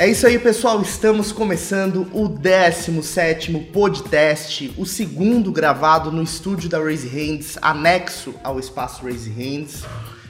[0.00, 0.80] É isso aí, pessoal.
[0.80, 8.58] Estamos começando o 17 podcast, o segundo gravado no estúdio da Raise Hands, anexo ao
[8.58, 9.84] espaço Raise Hands.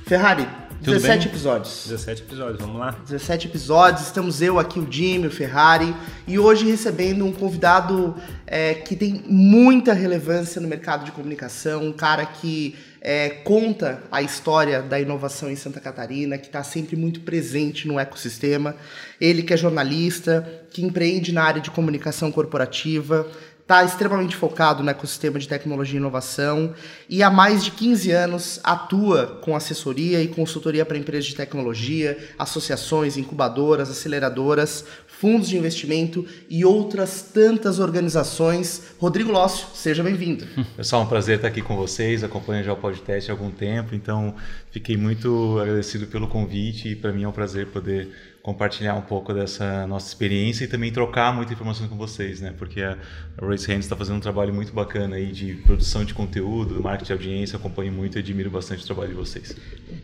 [0.05, 0.49] Ferrari,
[0.83, 1.29] Tudo 17 bem?
[1.29, 1.85] episódios.
[1.87, 2.97] 17 episódios, vamos lá?
[3.07, 5.95] 17 episódios, estamos eu aqui, o Jimmy, o Ferrari,
[6.27, 8.17] e hoje recebendo um convidado
[8.49, 14.21] é, que tem muita relevância no mercado de comunicação, um cara que é, conta a
[14.21, 18.77] história da inovação em Santa Catarina, que está sempre muito presente no ecossistema.
[19.21, 23.27] Ele que é jornalista, que empreende na área de comunicação corporativa,
[23.71, 26.75] está extremamente focado no ecossistema de tecnologia e inovação
[27.09, 32.19] e há mais de 15 anos atua com assessoria e consultoria para empresas de tecnologia,
[32.37, 34.85] associações, incubadoras, aceleradoras,
[35.21, 38.95] fundos de investimento e outras tantas organizações.
[38.99, 40.47] Rodrigo Lócio, seja bem-vindo.
[40.75, 42.25] Pessoal, é um prazer estar aqui com vocês.
[42.25, 44.35] Acompanho já o podcast há algum tempo, então
[44.71, 48.09] fiquei muito agradecido pelo convite e para mim é um prazer poder
[48.43, 52.55] compartilhar um pouco dessa nossa experiência e também trocar muita informação com vocês, né?
[52.57, 52.97] Porque a
[53.41, 57.13] Race Hands está fazendo um trabalho muito bacana aí de produção de conteúdo, marketing de
[57.13, 57.57] audiência.
[57.57, 59.55] Eu acompanho muito e admiro bastante o trabalho de vocês.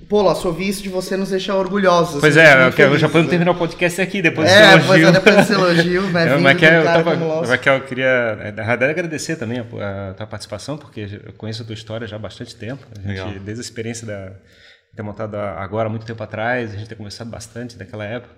[0.07, 2.21] Pô, Lócio, ouvir isso de você nos deixa orgulhosos.
[2.21, 3.31] Pois assim, é, eu, eu já podemos né?
[3.31, 5.09] terminar o podcast aqui, depois É, desse pois elogio.
[5.09, 6.25] é, depois desse elogio, né?
[6.25, 7.47] É, que um eu, tava.
[7.47, 11.63] Raquel, eu queria é, na verdade, agradecer também a, a tua participação, porque eu conheço
[11.63, 12.87] a tua história já há bastante tempo.
[13.03, 14.33] A gente, desde a experiência da
[14.97, 18.35] ter montado agora há muito tempo atrás, a gente tem conversado bastante daquela época.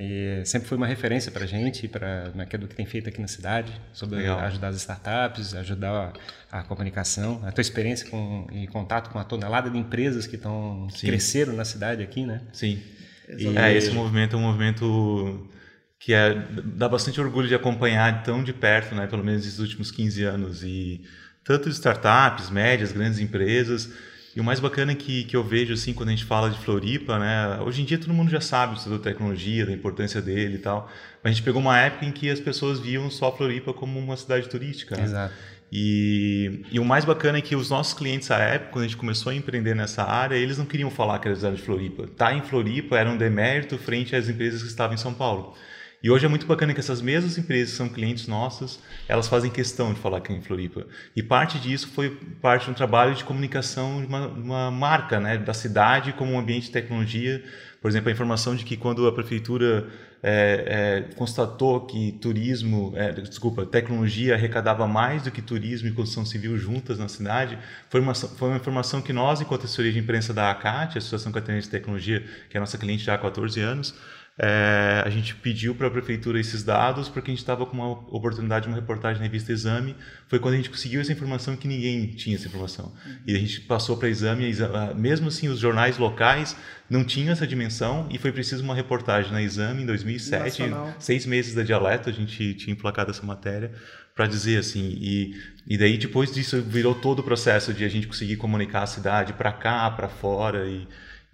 [0.00, 3.26] E sempre foi uma referência para a gente, para do que tem feito aqui na
[3.26, 4.38] cidade, sobre Legal.
[4.38, 6.12] ajudar as startups, ajudar
[6.52, 10.36] a, a comunicação, a tua experiência com, e contato com a tonelada de empresas que
[10.36, 12.42] estão cresceram na cidade aqui, né?
[12.52, 12.80] Sim.
[13.28, 13.58] Exatamente.
[13.58, 15.50] É, esse movimento é um movimento
[15.98, 16.32] que é,
[16.64, 19.08] dá bastante orgulho de acompanhar tão de perto, né?
[19.08, 20.62] Pelo menos esses últimos 15 anos.
[20.62, 21.02] E
[21.42, 23.90] tanto de startups, médias, grandes empresas.
[24.38, 27.18] E o mais bacana que, que eu vejo, assim, quando a gente fala de Floripa,
[27.18, 27.58] né?
[27.60, 30.88] Hoje em dia todo mundo já sabe sobre a tecnologia, da importância dele e tal.
[31.24, 34.16] Mas a gente pegou uma época em que as pessoas viam só Floripa como uma
[34.16, 34.96] cidade turística.
[34.96, 35.02] né?
[35.02, 35.34] Exato.
[35.72, 38.96] E, e o mais bacana é que os nossos clientes à época, quando a gente
[38.96, 42.06] começou a empreender nessa área, eles não queriam falar que eles eram de Floripa.
[42.16, 45.56] Tá em Floripa era um demérito frente às empresas que estavam em São Paulo.
[46.00, 48.78] E hoje é muito bacana que essas mesmas empresas que são clientes nossos,
[49.08, 50.86] elas fazem questão de falar é em Floripa.
[51.14, 52.10] E parte disso foi
[52.40, 56.38] parte de um trabalho de comunicação de uma, uma marca, né, da cidade como um
[56.38, 57.42] ambiente de tecnologia.
[57.82, 59.88] Por exemplo, a informação de que quando a prefeitura
[60.22, 66.24] é, é, constatou que turismo, é, desculpa, tecnologia arrecadava mais do que turismo e construção
[66.24, 70.32] civil juntas na cidade, foi uma, foi uma informação que nós, enquanto assessoria de imprensa
[70.32, 73.94] da ACAT, Associação Catarinense de Tecnologia, que é nossa cliente já há 14 anos,
[74.40, 77.90] é, a gente pediu para a prefeitura esses dados porque a gente estava com uma
[77.90, 79.96] oportunidade de uma reportagem na revista Exame.
[80.28, 82.92] Foi quando a gente conseguiu essa informação que ninguém tinha essa informação.
[83.26, 84.48] E a gente passou para Exame,
[84.94, 86.56] mesmo assim os jornais locais
[86.88, 90.94] não tinham essa dimensão e foi preciso uma reportagem na Exame em 2007, Nacional.
[91.00, 93.72] seis meses da Dialeto, a gente tinha emplacado essa matéria
[94.14, 98.06] para dizer assim e, e daí depois disso virou todo o processo de a gente
[98.06, 100.86] conseguir comunicar a cidade para cá, para fora e,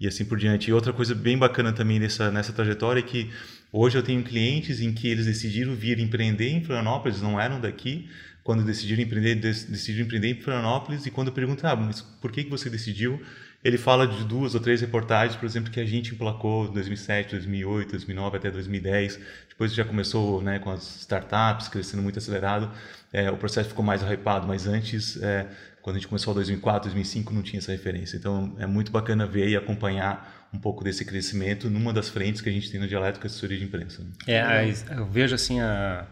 [0.04, 0.68] e assim por diante.
[0.70, 3.30] E outra coisa bem bacana também nessa nessa trajetória é que
[3.72, 8.08] hoje eu tenho clientes em que eles decidiram vir empreender em Florianópolis, não eram daqui,
[8.42, 12.44] quando decidiram empreender, dec- decidiram empreender em Florianópolis e quando pergunto, ah, mas por que
[12.44, 13.20] que você decidiu?
[13.62, 17.30] Ele fala de duas ou três reportagens, por exemplo, que a gente emplacou em 2007,
[17.30, 19.18] 2008, 2009 até 2010.
[19.48, 22.70] Depois já começou né, com as startups crescendo muito acelerado.
[23.10, 25.46] É, o processo ficou mais hypado, mas antes, é,
[25.84, 28.16] quando a gente começou em 2004, 2005, não tinha essa referência.
[28.16, 32.48] Então é muito bacana ver e acompanhar um pouco desse crescimento numa das frentes que
[32.48, 34.02] a gente tem no Dialeto, que é a assessoria de imprensa.
[34.02, 34.08] né?
[34.26, 36.06] É, eu vejo assim a,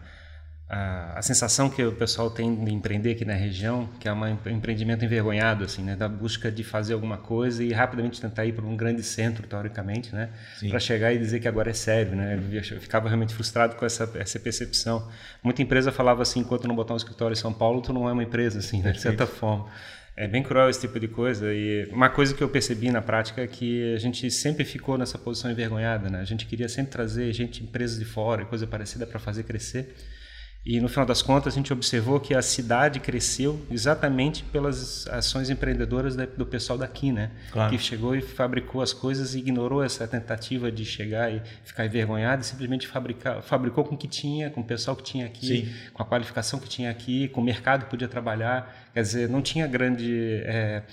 [0.73, 4.27] a, a sensação que o pessoal tem de empreender aqui na região, que é um
[4.49, 8.65] empreendimento envergonhado, assim, né, da busca de fazer alguma coisa e rapidamente tentar ir para
[8.65, 10.29] um grande centro, teoricamente, né,
[10.69, 12.39] para chegar e dizer que agora é sério, né.
[12.51, 15.07] Eu ficava realmente frustrado com essa essa percepção.
[15.43, 18.11] Muita empresa falava assim, enquanto não botar um escritório em São Paulo, tu não é
[18.11, 19.67] uma empresa, assim, né, de certa forma.
[20.15, 23.41] É bem cruel esse tipo de coisa e uma coisa que eu percebi na prática
[23.41, 26.19] é que a gente sempre ficou nessa posição envergonhada, né?
[26.19, 29.95] A gente queria sempre trazer gente, empresas de fora, e coisa parecida para fazer crescer.
[30.65, 35.49] E no final das contas a gente observou que a cidade cresceu exatamente pelas ações
[35.49, 37.31] empreendedoras do pessoal daqui, né?
[37.51, 37.69] Claro.
[37.69, 42.43] Que chegou e fabricou as coisas e ignorou essa tentativa de chegar e ficar envergonhado
[42.43, 45.73] e simplesmente fabricar, fabricou com o que tinha, com o pessoal que tinha aqui, Sim.
[45.93, 48.89] com a qualificação que tinha aqui, com o mercado que podia trabalhar.
[48.93, 50.83] Quer dizer, não tinha grande é,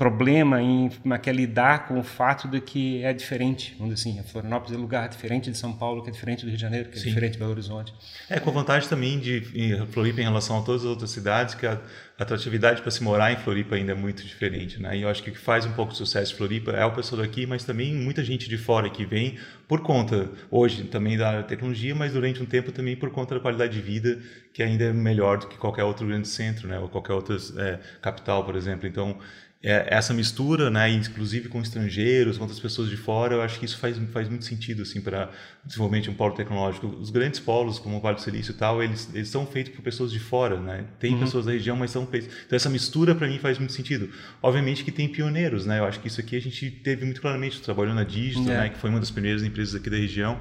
[0.00, 0.90] problema em
[1.26, 3.76] é lidar com o fato de que é diferente.
[3.78, 6.40] Vamos dizer assim, a Florianópolis é um lugar diferente de São Paulo, que é diferente
[6.40, 7.08] do Rio de Janeiro, que é Sim.
[7.10, 7.92] diferente de Belo Horizonte.
[8.30, 9.42] É, com vantagem também de
[9.90, 11.78] Floripa em relação a todas as outras cidades, que a,
[12.22, 14.96] atratividade para se morar em Floripa ainda é muito diferente, né?
[14.96, 16.92] E eu acho que o que faz um pouco de sucesso em Floripa é o
[16.92, 21.42] pessoal daqui, mas também muita gente de fora que vem por conta, hoje também da
[21.42, 24.18] tecnologia, mas durante um tempo também por conta da qualidade de vida,
[24.52, 26.78] que ainda é melhor do que qualquer outro grande centro, né?
[26.78, 28.86] Ou qualquer outra é, capital, por exemplo.
[28.86, 29.18] Então,
[29.62, 33.76] essa mistura, né, inclusive com estrangeiros, com outras pessoas de fora, eu acho que isso
[33.76, 35.30] faz, faz muito sentido assim para
[35.62, 36.86] desenvolvimento de um polo tecnológico.
[36.86, 39.82] Os grandes polos, como o Vale do Silício e tal, eles, eles são feitos por
[39.82, 40.86] pessoas de fora, né?
[40.98, 41.20] Tem uhum.
[41.20, 42.30] pessoas da região, mas são feitos.
[42.46, 44.08] Então essa mistura para mim faz muito sentido.
[44.42, 45.78] Obviamente que tem pioneiros, né?
[45.78, 48.58] Eu acho que isso aqui a gente teve muito claramente, trabalhou na Digital, é.
[48.60, 50.40] né, que foi uma das primeiras empresas aqui da região.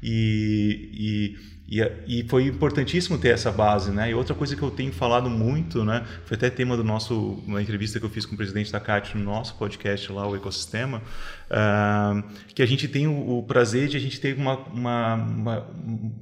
[0.00, 4.10] E, e e, e, foi importantíssimo ter essa base, né?
[4.10, 6.04] E outra coisa que eu tenho falado muito, né?
[6.24, 9.16] Foi até tema do nosso, uma entrevista que eu fiz com o presidente da CAT
[9.16, 11.00] no nosso podcast lá, o Ecosistema,
[11.48, 15.66] uh, que a gente tem o, o, prazer de a gente ter uma, uma, uma,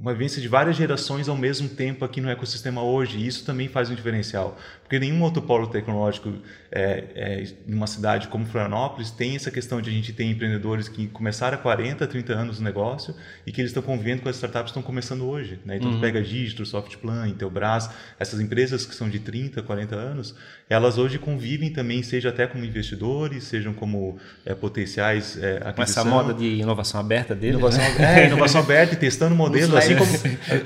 [0.02, 3.16] uma vivência de várias gerações ao mesmo tempo aqui no ecossistema hoje.
[3.16, 4.58] E isso também faz um diferencial.
[4.82, 6.32] Porque nenhum outro polo tecnológico
[6.70, 11.06] é, é, numa cidade como Florianópolis tem essa questão de a gente ter empreendedores que
[11.06, 13.14] começaram há 40, 30 anos no negócio
[13.46, 15.37] e que eles estão convivendo com as startups que estão começando hoje.
[15.64, 15.76] Né?
[15.76, 15.96] Então, uhum.
[15.96, 20.34] tu pega Digito, Softplan, Intelbras, essas empresas que são de 30, 40 anos,
[20.68, 25.74] elas hoje convivem também, seja até como investidores, sejam como é, potenciais é, aquisição.
[25.74, 27.56] Com essa moda de inovação aberta deles.
[27.56, 28.24] Inovação, né?
[28.24, 29.74] é, inovação aberta e testando modelos.
[29.74, 30.10] assim como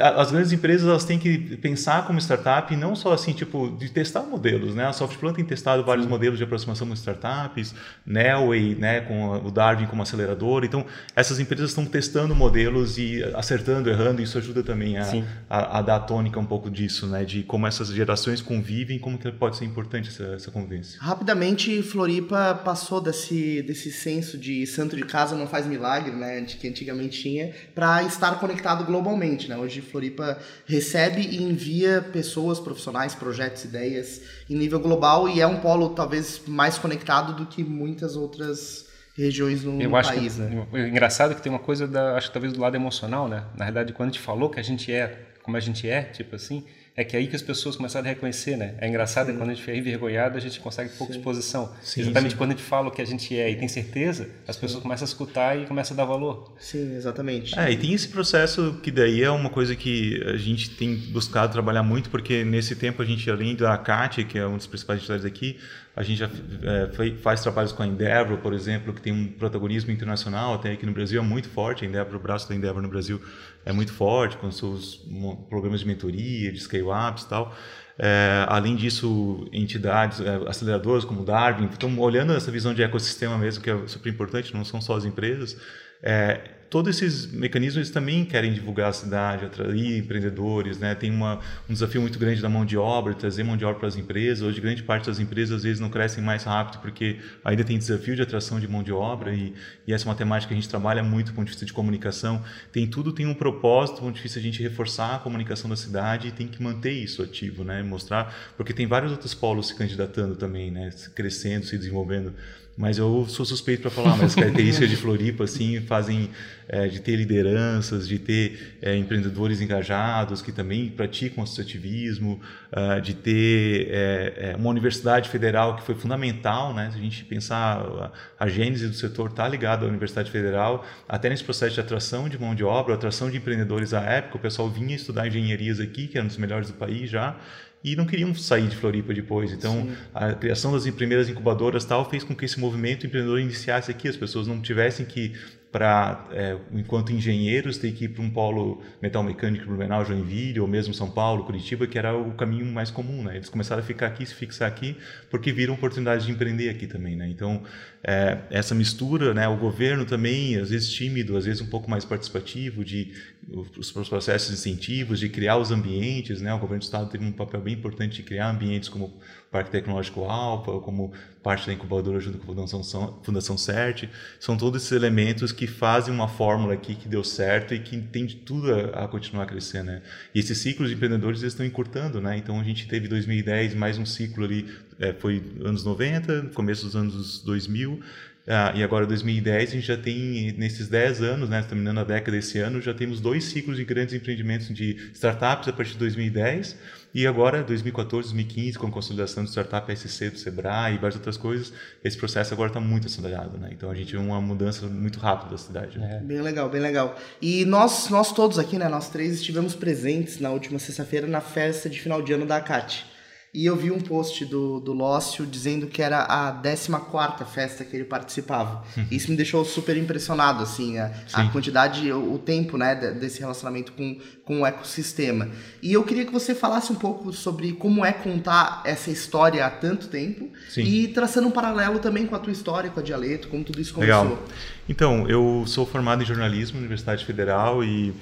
[0.01, 3.91] as grandes empresas elas têm que pensar como startup e não só assim, tipo, de
[3.91, 4.75] testar modelos.
[4.75, 4.87] Né?
[4.87, 6.11] A Softplan tem testado vários Sim.
[6.11, 7.75] modelos de aproximação com startups,
[8.07, 10.65] Nelway, né, com o Darwin como acelerador.
[10.65, 10.85] Então,
[11.15, 15.07] essas empresas estão testando modelos e acertando, errando, isso ajuda também a,
[15.49, 19.19] a, a, dar a tônica um pouco disso, né, de como essas gerações convivem, como
[19.19, 21.01] que pode ser importante importante essa, essa convivência.
[21.01, 26.57] Rapidamente, Floripa passou desse, desse senso de santo de casa não faz milagre, né, de
[26.57, 29.49] que antigamente tinha, para estar conectado globalmente.
[29.49, 29.57] Né?
[29.57, 35.61] Hoje, Floripa recebe e envia pessoas, profissionais, projetos, ideias em nível global e é um
[35.61, 40.67] polo talvez mais conectado do que muitas outras regiões no, eu acho país, que, né?
[40.73, 43.45] É engraçado que tem uma coisa da, acho que talvez do lado emocional, né?
[43.57, 46.37] Na verdade, quando a gente falou que a gente é como a gente é, tipo
[46.37, 46.65] assim,
[46.95, 48.75] é que é aí que as pessoas começaram a reconhecer, né?
[48.79, 49.33] É engraçado sim.
[49.33, 51.19] que quando a gente é envergonhado, a gente consegue pouca sim.
[51.19, 51.73] exposição.
[51.81, 52.37] Sim, exatamente sim.
[52.37, 55.05] quando a gente fala o que a gente é e tem certeza, as pessoas começam
[55.07, 56.55] a escutar e começam a dar valor.
[56.59, 57.59] Sim, exatamente.
[57.59, 61.53] É, e tem esse processo que daí é uma coisa que a gente tem buscado
[61.53, 65.01] trabalhar muito, porque nesse tempo a gente, além da CAT, que é um dos principais
[65.01, 65.59] entidades aqui,
[65.95, 69.91] a gente já é, faz trabalhos com a Endeavor, por exemplo, que tem um protagonismo
[69.91, 71.85] internacional, até aqui no Brasil é muito forte.
[71.85, 73.21] A Endeavor, o braço da Endeavor no Brasil
[73.65, 75.05] é muito forte, com seus
[75.51, 77.55] programas de mentoria, de scale-ups e tal.
[77.99, 83.63] É, além disso, entidades, é, aceleradoras como Darwin, estão olhando essa visão de ecossistema mesmo,
[83.63, 85.59] que é super importante, não são só as empresas.
[86.03, 86.41] É,
[86.73, 90.95] todos esses mecanismos também querem divulgar a cidade, atrair empreendedores, né?
[90.95, 91.39] Tem uma,
[91.69, 94.43] um desafio muito grande da mão de obra, trazer mão de obra para as empresas.
[94.43, 98.17] Hoje, grande parte das empresas às vezes não crescem mais rápido porque ainda tem desafio
[98.17, 99.53] de atração de mão de obra e,
[99.87, 101.75] e essa é uma temática que a gente trabalha muito do ponto de vista de
[101.75, 102.43] comunicação.
[102.73, 105.77] Tem tudo tem um propósito, do ponto de vista a gente reforçar a comunicação da
[105.77, 107.83] cidade e tem que manter isso ativo, né?
[107.83, 110.89] Mostrar, porque tem vários outros polos se candidatando também, né?
[111.15, 112.33] Crescendo, se desenvolvendo.
[112.75, 116.31] Mas eu sou suspeito para falar, mas as características de Floripa assim fazem
[116.67, 122.41] é, de ter lideranças, de ter é, empreendedores engajados que também praticam associativismo,
[122.73, 126.91] uh, de ter é, é, uma universidade federal que foi fundamental, né?
[126.91, 131.29] Se a gente pensar a, a gênese do setor está ligada à Universidade Federal, até
[131.29, 134.71] nesse processo de atração de mão de obra, atração de empreendedores à época, o pessoal
[134.71, 137.37] vinha estudar engenharias aqui, que era um dos melhores do país já,
[137.85, 139.53] e não queriam sair de Floripa depois.
[139.53, 139.97] Então, Sim.
[140.15, 144.17] a criação das primeiras incubadoras tal fez com que esse movimento empreendedor iniciasse aqui, as
[144.17, 145.33] pessoas não tivessem que
[145.73, 150.69] para, é, enquanto engenheiros, ter que ir para um polo metal mecânico Blumenau, Joinville, ou
[150.69, 153.25] mesmo São Paulo, Curitiba, que era o caminho mais comum.
[153.25, 153.37] Né?
[153.37, 154.99] Eles começaram a ficar aqui, se fixar aqui,
[155.31, 157.17] porque viram oportunidade de empreender aqui também.
[157.17, 157.27] Né?
[157.31, 157.63] Então,
[158.05, 159.49] é, essa mistura, né?
[159.49, 163.15] o governo também, às vezes tímido, às vezes um pouco mais participativo, de
[163.51, 166.43] os processos incentivos, de criar os ambientes.
[166.43, 166.53] Né?
[166.53, 169.19] O governo do Estado teve um papel bem importante de criar ambientes como
[169.53, 174.09] Parque Tecnológico Alfa, como parte da incubadora junto com a Fundação, Fundação CERT.
[174.41, 178.25] São todos esses elementos que fazem uma fórmula aqui que deu certo e que tem
[178.25, 179.85] de tudo a, a continuar a crescer.
[179.85, 180.01] Né?
[180.35, 182.19] E esses ciclos de empreendedores estão encurtando.
[182.19, 182.39] Né?
[182.39, 184.67] Então a gente teve 2010 mais um ciclo ali,
[184.99, 188.01] é, foi anos 90, começo dos anos 2000.
[188.49, 192.37] Ah, e agora 2010 a gente já tem nesses 10 anos, né, terminando a década
[192.37, 196.77] desse ano, já temos dois ciclos de grandes empreendimentos de startups a partir de 2010
[197.15, 201.37] e agora, 2014, 2015, com a consolidação do Startup SC do Sebrae e várias outras
[201.37, 203.59] coisas, esse processo agora está muito acelerado.
[203.59, 203.71] Né?
[203.73, 205.99] Então a gente vê uma mudança muito rápida da cidade.
[205.99, 206.21] Né?
[206.23, 206.25] É.
[206.25, 207.19] Bem legal, bem legal.
[207.41, 211.91] E nós, nós todos aqui, né, nós três, estivemos presentes na última sexta-feira na festa
[211.91, 213.12] de final de ano da ACAT.
[213.55, 217.95] E eu vi um post do, do Lócio dizendo que era a 14 festa que
[217.95, 218.83] ele participava.
[218.97, 219.07] Uhum.
[219.11, 223.93] Isso me deixou super impressionado, assim, a, a quantidade, o, o, tempo, né, desse relacionamento
[223.93, 225.51] com, com o ecossistema.
[225.83, 229.71] E eu queria que você falasse um pouco sobre como é contar essa história há
[229.71, 230.85] tanto tempo Sim.
[230.85, 233.93] e traçando um paralelo também com a tua história, com a Dialeto, como tudo isso
[233.93, 234.23] começou.
[234.23, 234.43] Legal.
[234.89, 238.15] Então, eu sou formado em jornalismo na Universidade Federal e,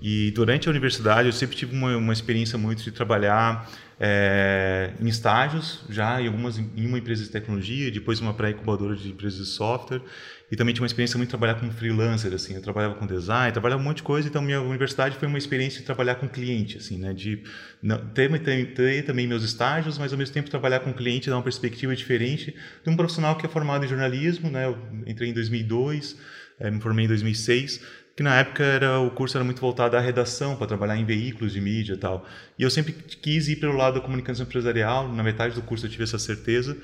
[0.00, 3.68] e durante a universidade eu sempre tive uma, uma experiência muito de trabalhar
[4.00, 9.10] é, em estágios, já em, algumas, em uma empresa de tecnologia, depois uma pré-incubadora de
[9.10, 10.02] empresas de software,
[10.50, 13.52] e também tinha uma experiência muito de trabalhar como freelancer, assim, eu trabalhava com design,
[13.52, 16.76] trabalhava um monte de coisa, então minha universidade foi uma experiência de trabalhar com cliente,
[16.76, 17.42] assim, né, de
[17.82, 21.36] não, ter, ter, ter, também meus estágios, mas ao mesmo tempo trabalhar com cliente, dar
[21.36, 25.32] uma perspectiva diferente de um profissional que é formado em jornalismo, né, eu entrei em
[25.32, 26.16] 2002,
[26.60, 27.80] é, me formei em 2006,
[28.16, 31.52] que na época era o curso era muito voltado à redação, para trabalhar em veículos
[31.52, 32.26] de mídia e tal.
[32.58, 35.90] E eu sempre quis ir pelo lado da comunicação empresarial, na metade do curso eu
[35.90, 36.76] tive essa certeza.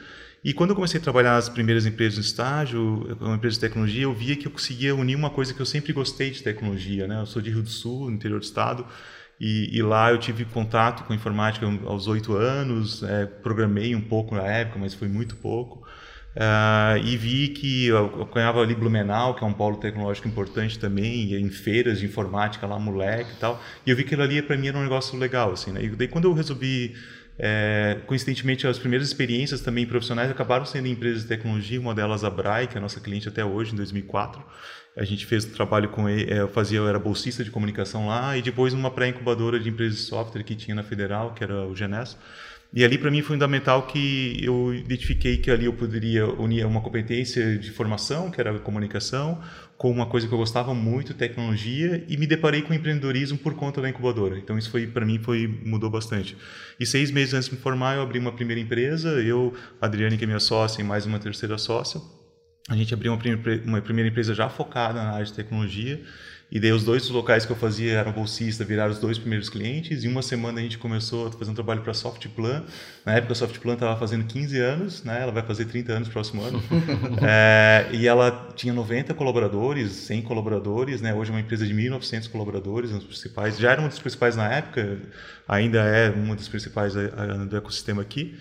[0.42, 4.04] E quando eu comecei a trabalhar nas primeiras empresas no estágio, uma empresa de tecnologia,
[4.04, 7.20] eu via que eu conseguia unir uma coisa que eu sempre gostei de tecnologia, né?
[7.20, 8.86] Eu sou de Rio do Sul, interior do estado,
[9.40, 14.34] e, e lá eu tive contato com informática aos oito anos, é, programei um pouco
[14.34, 15.86] na época, mas foi muito pouco.
[16.38, 21.34] Uh, e vi que eu acompanhava ali Blumenau, que é um polo tecnológico importante também,
[21.34, 23.60] em feiras de informática lá, moleque e tal.
[23.84, 25.82] E eu vi que aquilo ali para mim era um negócio legal, assim, né?
[25.82, 26.94] E daí quando eu resolvi,
[27.36, 32.22] é, coincidentemente, as primeiras experiências também profissionais acabaram sendo em empresas de tecnologia, uma delas
[32.22, 34.40] a Brai, que é a nossa cliente até hoje, em 2004.
[34.96, 38.36] A gente fez trabalho com ele, é, eu fazia, eu era bolsista de comunicação lá,
[38.36, 41.74] e depois uma pré-incubadora de empresas de software que tinha na Federal, que era o
[41.74, 42.16] Genes.
[42.72, 46.82] E ali para mim foi fundamental que eu identifiquei que ali eu poderia unir uma
[46.82, 49.40] competência de formação, que era a comunicação,
[49.78, 53.80] com uma coisa que eu gostava muito, tecnologia, e me deparei com empreendedorismo por conta
[53.80, 54.38] da incubadora.
[54.38, 56.36] Então isso foi para mim foi mudou bastante.
[56.78, 60.18] E seis meses antes de me formar eu abri uma primeira empresa, eu, a Adriane
[60.18, 62.00] que é minha sócia e mais uma terceira sócia.
[62.68, 66.02] A gente abriu uma primeira, uma primeira empresa já focada na área de tecnologia
[66.50, 70.02] e daí os dois locais que eu fazia eram bolsista, viraram os dois primeiros clientes.
[70.02, 72.64] E uma semana a gente começou a fazer um trabalho para a Softplan.
[73.04, 75.20] Na época a Softplan estava fazendo 15 anos, né?
[75.20, 76.62] ela vai fazer 30 anos no próximo ano.
[77.20, 81.02] é, e ela tinha 90 colaboradores, 100 colaboradores.
[81.02, 81.12] Né?
[81.12, 83.58] Hoje é uma empresa de 1.900 colaboradores, um dos principais.
[83.58, 84.98] Já era uma das principais na época,
[85.46, 88.38] ainda é uma das principais eh, eh, do ecossistema aqui.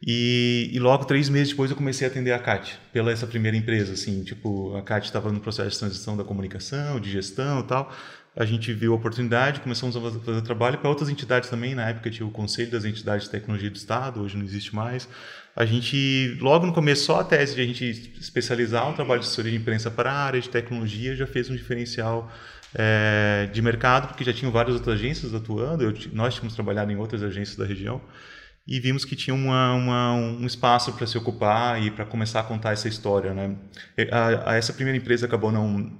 [0.00, 3.56] E, e, logo três meses depois eu comecei a atender a CAT pela essa primeira
[3.56, 7.64] empresa, assim, tipo a CAT estava no processo de transição da comunicação, de gestão, e
[7.64, 7.92] tal.
[8.36, 11.74] A gente viu a oportunidade, começamos a fazer trabalho para outras entidades também.
[11.74, 15.08] Na época tinha o Conselho das Entidades de Tecnologia do Estado, hoje não existe mais.
[15.56, 19.26] A gente, logo no começo, só a tese de a gente especializar o trabalho de
[19.26, 22.30] assessoria de imprensa para a área de tecnologia já fez um diferencial
[22.76, 25.82] é, de mercado, porque já tinham várias outras agências atuando.
[25.82, 28.00] Eu, nós tínhamos trabalhado em outras agências da região
[28.68, 32.42] e vimos que tinha uma, uma, um espaço para se ocupar e para começar a
[32.42, 33.32] contar essa história.
[33.32, 33.56] Né?
[34.12, 35.90] A, a essa primeira empresa acabou não,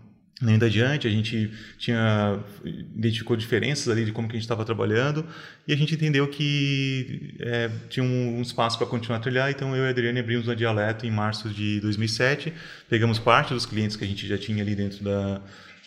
[0.42, 2.38] nem adiante, a gente tinha
[2.94, 5.26] identificou diferenças ali de como que a gente estava trabalhando
[5.66, 9.74] e a gente entendeu que é, tinha um, um espaço para continuar a trilhar, então
[9.74, 12.52] eu e a Adriane abrimos a Dialeto em março de 2007,
[12.88, 15.40] pegamos parte dos clientes que a gente já tinha ali dentro da,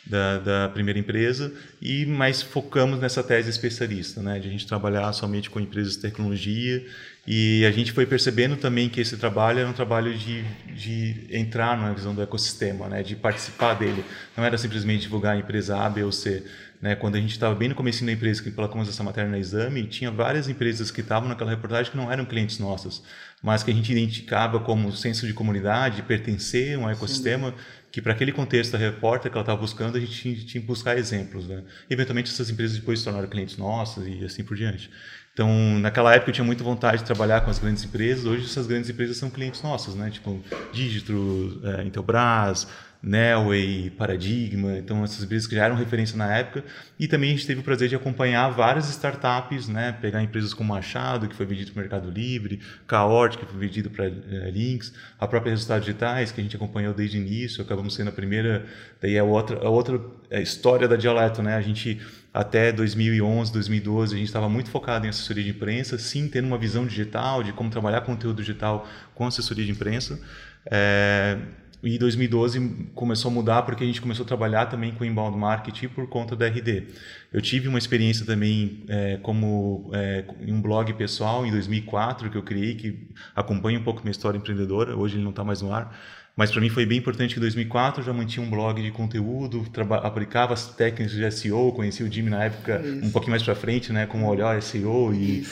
[0.06, 5.12] da, da, primeira empresa e mais focamos nessa tese especialista, né, de a gente trabalhar
[5.14, 6.84] somente com empresas de tecnologia.
[7.26, 10.44] E a gente foi percebendo também que esse trabalho era um trabalho de,
[10.74, 14.04] de entrar na visão do ecossistema, né, de participar dele,
[14.36, 16.44] não era simplesmente divulgar a empresa A, B ou C,
[16.82, 19.38] né, quando a gente estava bem no começo da empresa que colocamos essa matéria no
[19.38, 23.04] exame, tinha várias empresas que estavam naquela reportagem que não eram clientes nossos,
[23.40, 28.02] mas que a gente identificava como senso de comunidade, pertencer a um ecossistema Sim que
[28.02, 30.98] para aquele contexto da repórter que ela estava buscando, a gente tinha, tinha, que buscar
[30.98, 31.48] exemplos.
[31.48, 31.64] Né?
[31.90, 34.90] eventualmente essas empresas depois se tornaram clientes nossos e assim por diante.
[35.34, 38.26] Então, naquela época eu tinha muita vontade de trabalhar com as grandes empresas.
[38.26, 40.10] Hoje essas grandes empresas são clientes nossos, né?
[40.10, 40.42] Tipo
[40.74, 42.68] Digitro, é, Intelbras,
[43.04, 46.64] Nelway, Paradigma, então essas empresas que já eram referência na época.
[47.00, 49.92] E também a gente teve o prazer de acompanhar várias startups, né?
[50.00, 53.90] pegar empresas como Machado, que foi vendido para o Mercado Livre, Caort, que foi vendido
[53.90, 57.96] para é, Links, a própria Resultados Digitais, que a gente acompanhou desde o início, acabamos
[57.96, 58.66] sendo a primeira,
[59.02, 61.56] daí a outra, a outra é, história da Dialeto, né?
[61.56, 62.00] A gente
[62.34, 66.58] até 2011, 2012, a gente estava muito focado em assessoria de imprensa, sim, tendo uma
[66.58, 70.20] visão digital, de como trabalhar conteúdo digital com assessoria de imprensa.
[70.66, 71.38] É,
[71.84, 75.88] e 2012 começou a mudar porque a gente começou a trabalhar também com inbound marketing
[75.88, 76.88] por conta da RD.
[77.34, 82.38] Eu tive uma experiência também é, como é, em um blog pessoal em 2004 que
[82.38, 84.96] eu criei, que acompanha um pouco minha história empreendedora.
[84.96, 85.98] Hoje ele não está mais no ar.
[86.36, 88.92] Mas para mim foi bem importante que em 2004 eu já mantinha um blog de
[88.92, 89.66] conteúdo,
[90.02, 93.06] aplicava as técnicas de SEO, conheci o Jimmy na época Isso.
[93.06, 95.46] um pouquinho mais para frente, né, como olhar SEO e,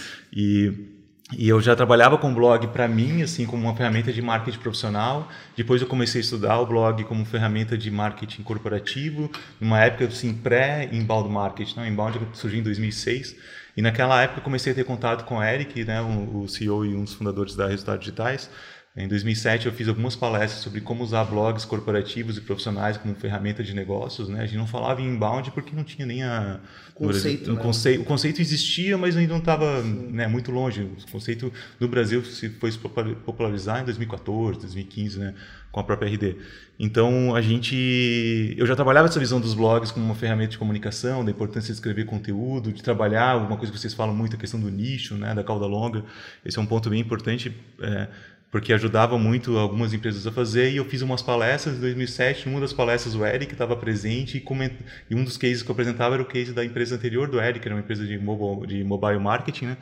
[1.32, 5.30] e eu já trabalhava com blog para mim, assim, como uma ferramenta de marketing profissional.
[5.56, 9.30] Depois eu comecei a estudar o blog como ferramenta de marketing corporativo,
[9.62, 13.36] numa época assim pré-inbound marketing, não, inbound surgiu em 2006.
[13.78, 16.96] E naquela época eu comecei a ter contato com o Eric, né, o CEO e
[16.96, 18.50] um dos fundadores da Resultados Digitais.
[18.98, 23.64] Em 2007 eu fiz algumas palestras sobre como usar blogs corporativos e profissionais como ferramenta
[23.64, 24.42] de negócios, né?
[24.42, 26.60] A gente não falava em inbound porque não tinha nem a
[26.96, 27.62] conceito, um né?
[27.62, 30.82] conceito, o conceito existia, mas ainda não estava né, muito longe.
[30.82, 35.36] O conceito no Brasil se foi popularizar em 2014, 2015, né?
[35.72, 36.36] Com a própria RD.
[36.80, 41.24] Então a gente, eu já trabalhava essa visão dos blogs como uma ferramenta de comunicação,
[41.24, 44.60] da importância de escrever conteúdo, de trabalhar uma coisa que vocês falam muito, a questão
[44.60, 45.36] do nicho, né?
[45.36, 46.04] Da cauda longa.
[46.44, 47.56] Esse é um ponto bem importante.
[47.82, 48.08] É,
[48.52, 52.60] porque ajudava muito algumas empresas a fazer, e eu fiz umas palestras em 2007, numa
[52.60, 54.72] das palestras o Eric estava presente, e, coment...
[55.10, 57.66] e, um dos cases que eu apresentava era o case da empresa anterior do Eric,
[57.66, 59.78] era uma empresa de mobile, de mobile marketing, né?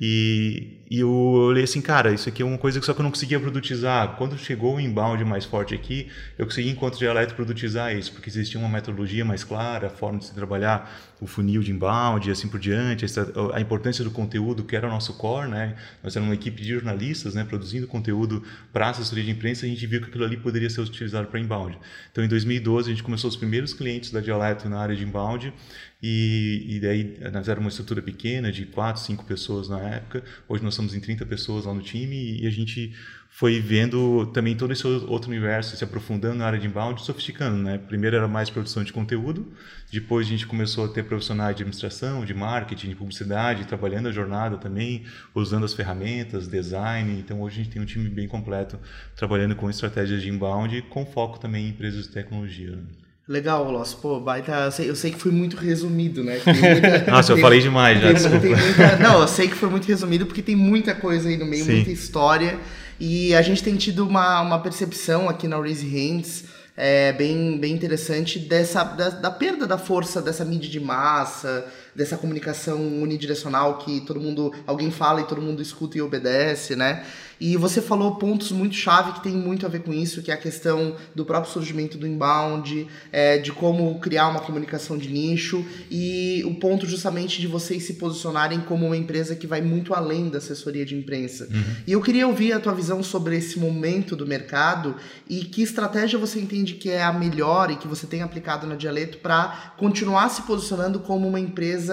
[0.00, 3.02] E, e eu olhei assim, cara, isso aqui é uma coisa que só que eu
[3.02, 4.14] não conseguia produtizar.
[4.16, 8.60] Quando chegou o inbound mais forte aqui, eu consegui, enquanto dialeto, produtizar isso, porque existia
[8.60, 10.88] uma metodologia mais clara, a forma de se trabalhar
[11.20, 13.04] o funil de inbound e assim por diante,
[13.52, 15.76] a importância do conteúdo, que era o nosso core, né?
[16.02, 19.84] Nós éramos uma equipe de jornalistas, né, produzindo conteúdo para assessoria de imprensa, a gente
[19.86, 21.78] viu que aquilo ali poderia ser utilizado para inbound.
[22.12, 25.52] Então, em 2012, a gente começou os primeiros clientes da Dialeto na área de inbound,
[26.00, 30.22] e, e daí nós éramos uma estrutura pequena, de 4, 5 pessoas na época.
[30.48, 32.94] Hoje nós somos em 30 pessoas lá no time e a gente
[33.38, 37.78] foi vendo também todo esse outro universo, se aprofundando na área de inbound, sofisticando, né?
[37.78, 39.46] Primeiro era mais produção de conteúdo,
[39.92, 44.10] depois a gente começou a ter profissionais de administração, de marketing, de publicidade, trabalhando a
[44.10, 47.16] jornada também, usando as ferramentas, design.
[47.20, 48.76] Então hoje a gente tem um time bem completo
[49.14, 52.72] trabalhando com estratégias de inbound, com foco também em empresas de tecnologia.
[52.72, 52.82] Né?
[53.28, 53.94] Legal, Loss.
[53.94, 54.50] Pô, baita.
[54.50, 56.40] Eu sei, eu sei, que foi muito resumido, né?
[56.44, 59.70] Muita, Nossa, tem, eu falei demais já, tem, tem muita, Não, eu sei que foi
[59.70, 61.74] muito resumido porque tem muita coisa aí no meio, Sim.
[61.74, 62.58] muita história.
[63.00, 66.44] E a gente tem tido uma, uma percepção aqui na Raise Hands
[66.76, 71.66] é, bem, bem interessante dessa, da, da perda da força dessa mídia de massa,
[71.98, 77.04] dessa comunicação unidirecional que todo mundo, alguém fala e todo mundo escuta e obedece, né?
[77.40, 80.34] E você falou pontos muito chave que tem muito a ver com isso, que é
[80.34, 85.64] a questão do próprio surgimento do inbound, é, de como criar uma comunicação de nicho
[85.90, 90.28] e o ponto justamente de vocês se posicionarem como uma empresa que vai muito além
[90.28, 91.48] da assessoria de imprensa.
[91.50, 91.76] Uhum.
[91.86, 94.96] E eu queria ouvir a tua visão sobre esse momento do mercado
[95.28, 98.74] e que estratégia você entende que é a melhor e que você tem aplicado na
[98.74, 101.87] Dialeto para continuar se posicionando como uma empresa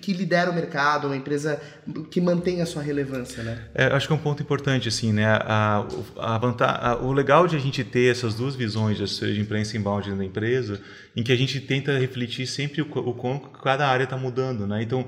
[0.00, 1.60] que lidera o mercado, uma empresa
[2.10, 3.62] que mantém a sua relevância, né?
[3.74, 5.24] É, acho que é um ponto importante, assim, né?
[5.26, 9.40] A, a, a o legal de a gente ter essas duas visões de assessoria de
[9.40, 10.80] imprensa inbound da empresa,
[11.16, 14.82] em que a gente tenta refletir sempre o, o como cada área está mudando, né?
[14.82, 15.06] Então,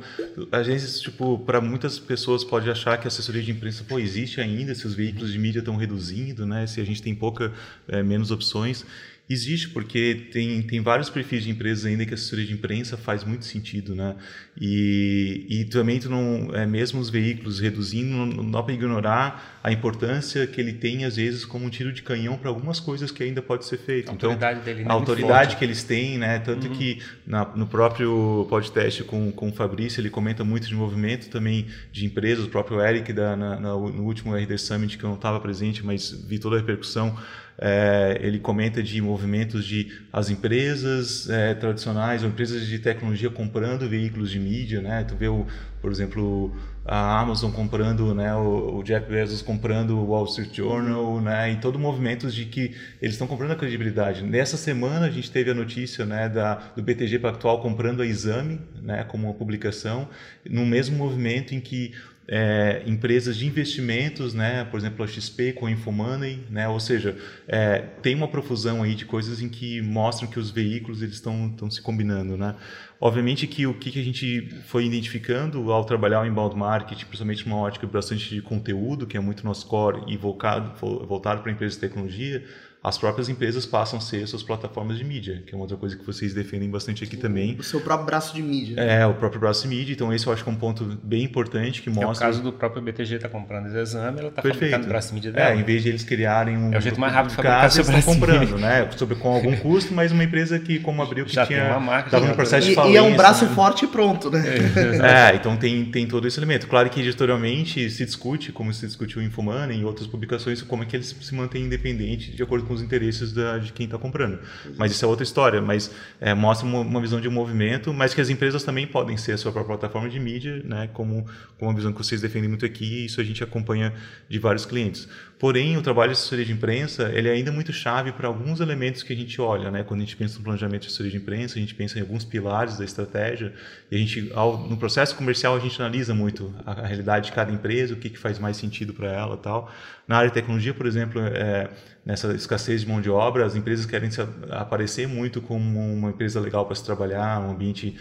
[0.53, 4.41] às vezes, tipo, para muitas pessoas pode achar que a assessoria de imprensa, pô, existe
[4.41, 6.67] ainda, se os veículos de mídia estão reduzindo, né?
[6.67, 7.53] Se a gente tem pouca,
[7.89, 8.85] é, menos opções.
[9.29, 13.25] Existe, porque tem, tem vários perfis de empresas ainda que a assessoria de imprensa faz
[13.25, 14.15] muito sentido, né?
[14.57, 19.73] E, e também tu não, é, mesmo os veículos reduzindo, não, dá para ignorar a
[19.73, 23.21] importância que ele tem, às vezes, como um tiro de canhão para algumas coisas que
[23.21, 24.09] ainda pode ser feito.
[24.09, 26.39] A autoridade então, dele a autoridade que eles têm, né?
[26.39, 26.75] Tanto uhum.
[26.75, 31.67] que na, no próprio podcast com, com o Fabrício, ele comenta muito de movimento também
[31.91, 35.17] de empresas, o próprio Eric da, na, na, no último RD Summit, que eu não
[35.17, 37.19] estava presente, mas vi toda a repercussão
[37.59, 43.88] é, ele comenta de movimentos de as empresas é, tradicionais ou empresas de tecnologia comprando
[43.88, 45.05] veículos de mídia, né?
[45.05, 45.47] Tu vê, o,
[45.81, 48.35] por exemplo, a Amazon comprando, né?
[48.35, 51.53] O, o Jeff Bezos comprando o Wall Street Journal, né?
[51.53, 54.23] E todo movimento de que eles estão comprando a credibilidade.
[54.23, 56.29] Nessa semana a gente teve a notícia, né?
[56.29, 59.03] Da, do BTG Pactual comprando a Exame, né?
[59.05, 60.09] Como uma publicação,
[60.49, 61.92] no mesmo movimento em que
[62.29, 64.65] é, empresas de investimentos, né?
[64.65, 66.69] por exemplo, a XP com a Infomoney, né?
[66.69, 71.03] ou seja, é, tem uma profusão aí de coisas em que mostram que os veículos
[71.03, 72.37] eles estão se combinando.
[72.37, 72.55] Né?
[73.01, 77.59] Obviamente que o que, a gente foi identificando ao trabalhar o inbound marketing, principalmente uma
[77.59, 82.45] ótica bastante de conteúdo, que é muito nosso core e voltado para empresas de tecnologia,
[82.87, 85.96] as próprias empresas passam a ser suas plataformas de mídia, que é uma outra coisa
[85.96, 87.57] que vocês defendem bastante aqui também.
[87.59, 88.81] O seu próprio braço de mídia.
[88.81, 89.92] É, o próprio braço de mídia.
[89.92, 92.07] Então, esse eu acho que é um ponto bem importante que mostra.
[92.07, 95.09] É o caso do próprio BTG está comprando esse exame, ela está fabricando o braço
[95.09, 95.51] de mídia dela.
[95.51, 96.72] É, em vez de eles criarem um.
[96.72, 98.88] É o jeito mais rápido de fabricar seu braço estão comprando, né?
[98.96, 101.62] Sobre, com algum custo, mas uma empresa que, como abriu, que já tinha.
[101.62, 102.94] Tem uma marca, estava no processo e, de falência.
[102.94, 103.51] E é um braço né?
[103.53, 104.44] forte e pronto, né?
[105.03, 106.68] É, então tem, tem todo esse elemento.
[106.68, 110.85] Claro que editorialmente se discute, como se discutiu em Infomoney e em outras publicações, como
[110.85, 113.99] é que eles se mantêm independentes de acordo com os interesses da, de quem está
[113.99, 114.39] comprando.
[114.77, 118.15] Mas isso é outra história, mas é, mostra uma, uma, visão de um movimento, mas
[118.15, 121.27] que as empresas também podem ser a sua própria plataforma de mídia, né, como,
[121.59, 123.93] como a visão que vocês defendem muito aqui, e isso a gente acompanha
[124.29, 125.09] de vários clientes.
[125.38, 129.03] Porém, o trabalho de assessoria de imprensa ele é ainda muito chave para alguns elementos
[129.03, 129.83] que a gente olha, né?
[129.83, 132.25] Quando a gente pensa no planejamento de assessoria de imprensa, a gente pensa em alguns
[132.25, 133.53] pilares da estratégia
[133.90, 137.33] e a gente, ao, no processo comercial, a gente analisa muito a, a realidade de
[137.33, 139.70] cada empresa, o que, que faz mais sentido para ela, tal.
[140.09, 141.68] Na área de tecnologia, por exemplo, é,
[142.05, 146.40] nessa escassez de mão de obra, as empresas querem se aparecer muito como uma empresa
[146.40, 147.94] legal para se trabalhar, um ambiente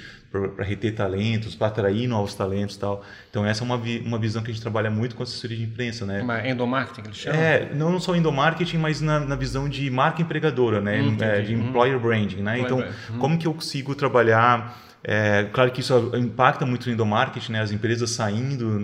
[0.55, 3.03] para reter talentos, para atrair novos talentos, tal.
[3.29, 5.63] Então essa é uma, vi, uma visão que a gente trabalha muito com assessoria de
[5.63, 6.21] imprensa, né?
[6.21, 7.39] Uma endomarketing que eles chamam?
[7.39, 11.01] É, não só endomarketing, mas na, na visão de marca empregadora, né?
[11.01, 11.67] Hum, é, de uhum.
[11.67, 12.59] employer branding, né?
[12.59, 12.93] Employer então, brand.
[13.09, 13.19] Uhum.
[13.19, 17.61] como que eu consigo trabalhar é, claro que isso impacta muito no endomarketing, né?
[17.61, 18.81] As empresas saindo,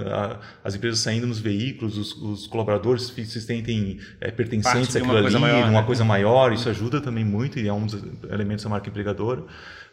[0.64, 5.66] as empresas saindo nos veículos, os, os colaboradores se sentem é, pertencentes àquilo ali, maior,
[5.66, 5.88] numa né?
[5.88, 6.54] coisa maior.
[6.54, 9.44] Isso ajuda também muito e é um dos elementos da marca empregadora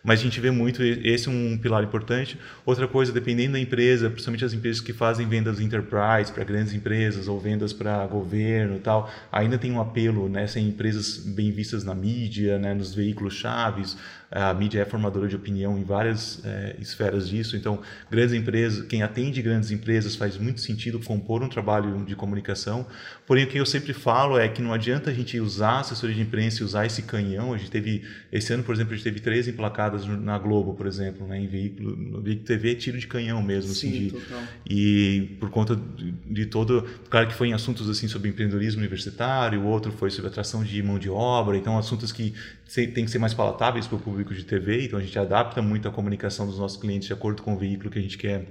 [0.03, 2.39] mas a gente vê muito esse é um pilar importante.
[2.65, 7.29] Outra coisa, dependendo da empresa, principalmente as empresas que fazem vendas enterprise para grandes empresas
[7.29, 11.95] ou vendas para governo e tal, ainda tem um apelo, né, empresas bem vistas na
[11.95, 13.97] mídia, né, nos veículos chaves.
[14.31, 17.57] A mídia é formadora de opinião em várias é, esferas disso.
[17.57, 22.87] Então, grandes empresas, quem atende grandes empresas faz muito sentido compor um trabalho de comunicação.
[23.27, 26.15] Porém, o que eu sempre falo é que não adianta a gente usar a assessoria
[26.15, 27.55] de imprensa e usar esse canhão.
[27.55, 30.87] A gente teve esse ano, por exemplo, a gente teve três emplacadas na Globo, por
[30.87, 34.19] exemplo, né, em veículo, no veículo TV, tiro de canhão mesmo, assim, Sim, assim,
[34.65, 38.81] de, e por conta de, de, todo, claro que foi em assuntos assim sobre empreendedorismo
[38.81, 42.35] universitário, o outro foi sobre atração de mão de obra, então assuntos que
[42.69, 45.89] tem que ser mais palatáveis para o público de TV, então a gente adapta muito
[45.89, 48.47] a comunicação dos nossos clientes de acordo com o veículo que a gente quer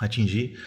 [0.00, 0.58] atingir.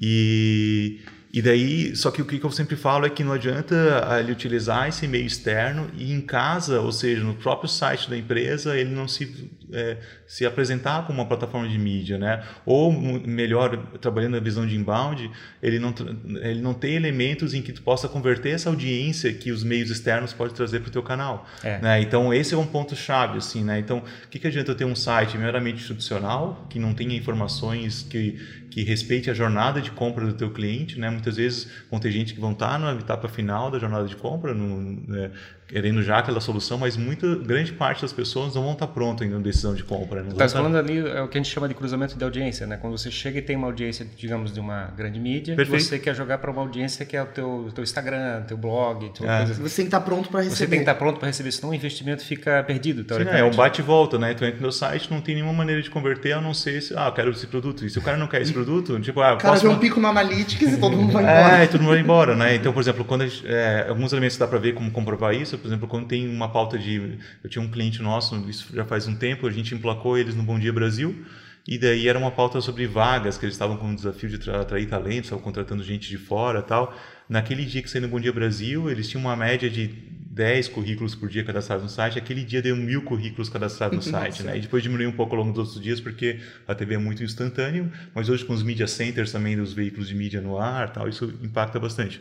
[0.00, 1.00] E
[1.32, 3.74] e daí, só que o que eu sempre falo é que não adianta
[4.18, 8.74] ele utilizar esse meio externo e em casa, ou seja, no próprio site da empresa,
[8.74, 12.42] ele não se, é, se apresentar como uma plataforma de mídia, né?
[12.64, 15.30] Ou melhor, trabalhando na visão de inbound,
[15.62, 15.94] ele não,
[16.40, 20.32] ele não tem elementos em que tu possa converter essa audiência que os meios externos
[20.32, 21.46] podem trazer para o teu canal.
[21.62, 21.78] É.
[21.78, 22.00] Né?
[22.00, 23.78] Então, esse é um ponto chave, assim, né?
[23.78, 28.06] Então, o que, que adianta eu ter um site meramente institucional, que não tenha informações
[28.08, 28.38] que,
[28.78, 31.10] que respeite a jornada de compra do teu cliente, né?
[31.10, 34.54] Muitas vezes vão ter gente que vão estar na etapa final da jornada de compra,
[34.54, 35.32] no, né?
[35.68, 39.36] querendo já aquela solução, mas muita grande parte das pessoas não vão estar prontas ainda
[39.36, 40.22] na decisão de compra.
[40.22, 40.48] Está né?
[40.48, 42.78] falando ali é o que a gente chama de cruzamento de audiência, né?
[42.78, 45.84] Quando você chega e tem uma audiência, digamos, de uma grande mídia, Perfeito.
[45.84, 49.08] você quer jogar para uma audiência que é o teu, teu Instagram, teu blog, é.
[49.08, 49.62] coisa assim.
[49.62, 50.56] Você tem que estar pronto para receber.
[50.56, 53.04] Você tem que estar pronto para receber, senão o investimento fica perdido.
[53.14, 54.32] Sim, é, é um bate e volta, né?
[54.32, 56.94] Então entra no meu site, não tem nenhuma maneira de converter a não ser se,
[56.96, 57.84] ah, eu quero esse produto.
[57.84, 58.67] E se o cara não quer esse produto,
[59.00, 61.58] tipo, ah, cara, vê um pico no Analytics e todo mundo vai embora.
[61.58, 62.54] É, e todo mundo vai embora, né?
[62.54, 65.66] Então, por exemplo, quando gente, é, alguns elementos dá para ver como comprovar isso, por
[65.66, 67.18] exemplo, quando tem uma pauta de.
[67.42, 70.42] Eu tinha um cliente nosso, isso já faz um tempo, a gente emplacou eles no
[70.42, 71.24] Bom Dia Brasil.
[71.66, 74.86] E daí era uma pauta sobre vagas, que eles estavam com o desafio de atrair
[74.86, 76.96] talentos, estavam contratando gente de fora tal.
[77.28, 79.94] Naquele dia que saiu no Bom Dia Brasil, eles tinham uma média de
[80.38, 82.16] 10 currículos por dia cadastrados no site.
[82.16, 84.56] Aquele dia deu mil currículos cadastrados no site, né?
[84.56, 87.24] E depois diminuiu um pouco ao longo dos outros dias, porque a TV é muito
[87.24, 91.08] instantâneo, mas hoje com os media centers também dos veículos de mídia no ar, tal,
[91.08, 92.20] isso impacta bastante.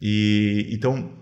[0.00, 1.12] E então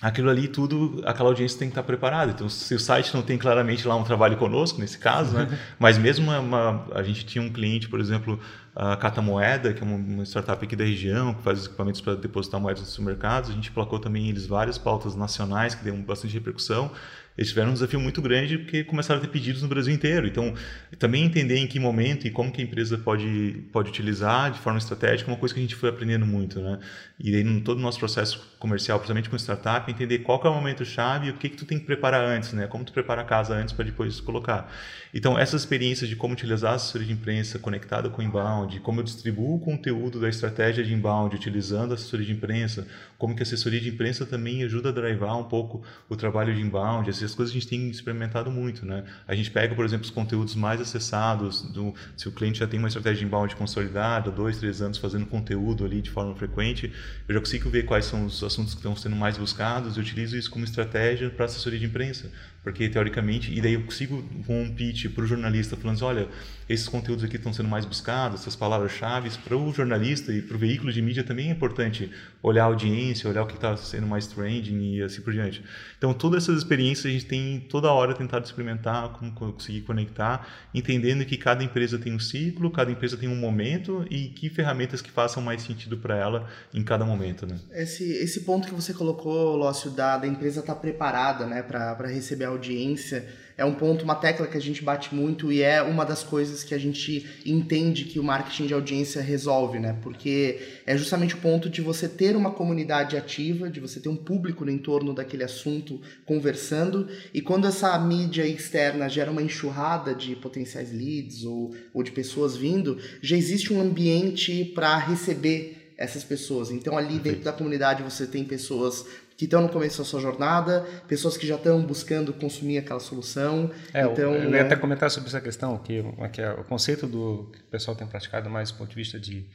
[0.00, 2.30] aquilo ali tudo, aquela audiência tem que estar preparada.
[2.30, 5.58] Então, se o site não tem claramente lá um trabalho conosco, nesse caso, né?
[5.78, 8.38] mas mesmo uma, a gente tinha um cliente, por exemplo,
[8.74, 12.82] a Catamoeda, que é uma startup aqui da região, que faz equipamentos para depositar moedas
[12.82, 16.92] nos supermercados, a gente placou também eles várias pautas nacionais que deu bastante repercussão
[17.38, 20.26] eles tiveram um desafio muito grande porque começaram a ter pedidos no Brasil inteiro.
[20.26, 20.52] Então,
[20.98, 24.76] também entender em que momento e como que a empresa pode, pode utilizar de forma
[24.76, 26.80] estratégica é uma coisa que a gente foi aprendendo muito, né?
[27.16, 30.54] E aí, no todo o nosso processo comercial, principalmente com startup, entender qual é o
[30.54, 32.66] momento chave e o que que tu tem que preparar antes, né?
[32.66, 34.70] Como tu prepara a casa antes para depois colocar.
[35.14, 39.04] Então, essas experiências de como utilizar a assessoria de imprensa conectada com inbound, como eu
[39.04, 43.44] distribuo o conteúdo da estratégia de inbound utilizando a assessoria de imprensa, como que a
[43.44, 47.52] assessoria de imprensa também ajuda a drivar um pouco o trabalho de inbound, essas coisas
[47.52, 49.04] a gente tem experimentado muito, né?
[49.26, 52.78] A gente pega, por exemplo, os conteúdos mais acessados, do, se o cliente já tem
[52.78, 56.92] uma estratégia de inbound consolidada, dois, três anos fazendo conteúdo ali de forma frequente,
[57.26, 60.36] eu já consigo ver quais são os assuntos que estão sendo mais buscados e utilizo
[60.36, 62.30] isso como estratégia para assessoria de imprensa
[62.62, 66.28] porque teoricamente, e daí eu consigo com um pitch para o jornalista falando assim, olha,
[66.68, 70.58] esses conteúdos aqui estão sendo mais buscados, essas palavras-chave, para o jornalista e para o
[70.58, 72.10] veículo de mídia também é importante
[72.42, 75.62] olhar a audiência olhar o que está sendo mais trending e assim por diante.
[75.96, 81.24] Então, todas essas experiências a gente tem toda hora tentado experimentar, como conseguir conectar, entendendo
[81.24, 85.10] que cada empresa tem um ciclo, cada empresa tem um momento e que ferramentas que
[85.10, 87.46] façam mais sentido para ela em cada momento.
[87.46, 87.56] Né?
[87.72, 92.06] Esse, esse ponto que você colocou, Lócio, da, da empresa estar tá preparada né, para
[92.08, 93.26] receber audiência
[93.58, 96.62] é um ponto, uma tecla que a gente bate muito e é uma das coisas
[96.62, 99.98] que a gente entende que o marketing de audiência resolve, né?
[100.00, 104.16] Porque é justamente o ponto de você ter uma comunidade ativa, de você ter um
[104.16, 110.36] público no entorno daquele assunto conversando, e quando essa mídia externa gera uma enxurrada de
[110.36, 116.70] potenciais leads ou, ou de pessoas vindo, já existe um ambiente para receber essas pessoas.
[116.70, 119.04] Então ali dentro da comunidade você tem pessoas
[119.38, 123.70] que estão no começo da sua jornada, pessoas que já estão buscando consumir aquela solução.
[123.94, 127.48] É, então, eu ia até comentar sobre essa questão, que, que é o conceito do
[127.52, 129.48] que o pessoal tem praticado mais do ponto de vista de,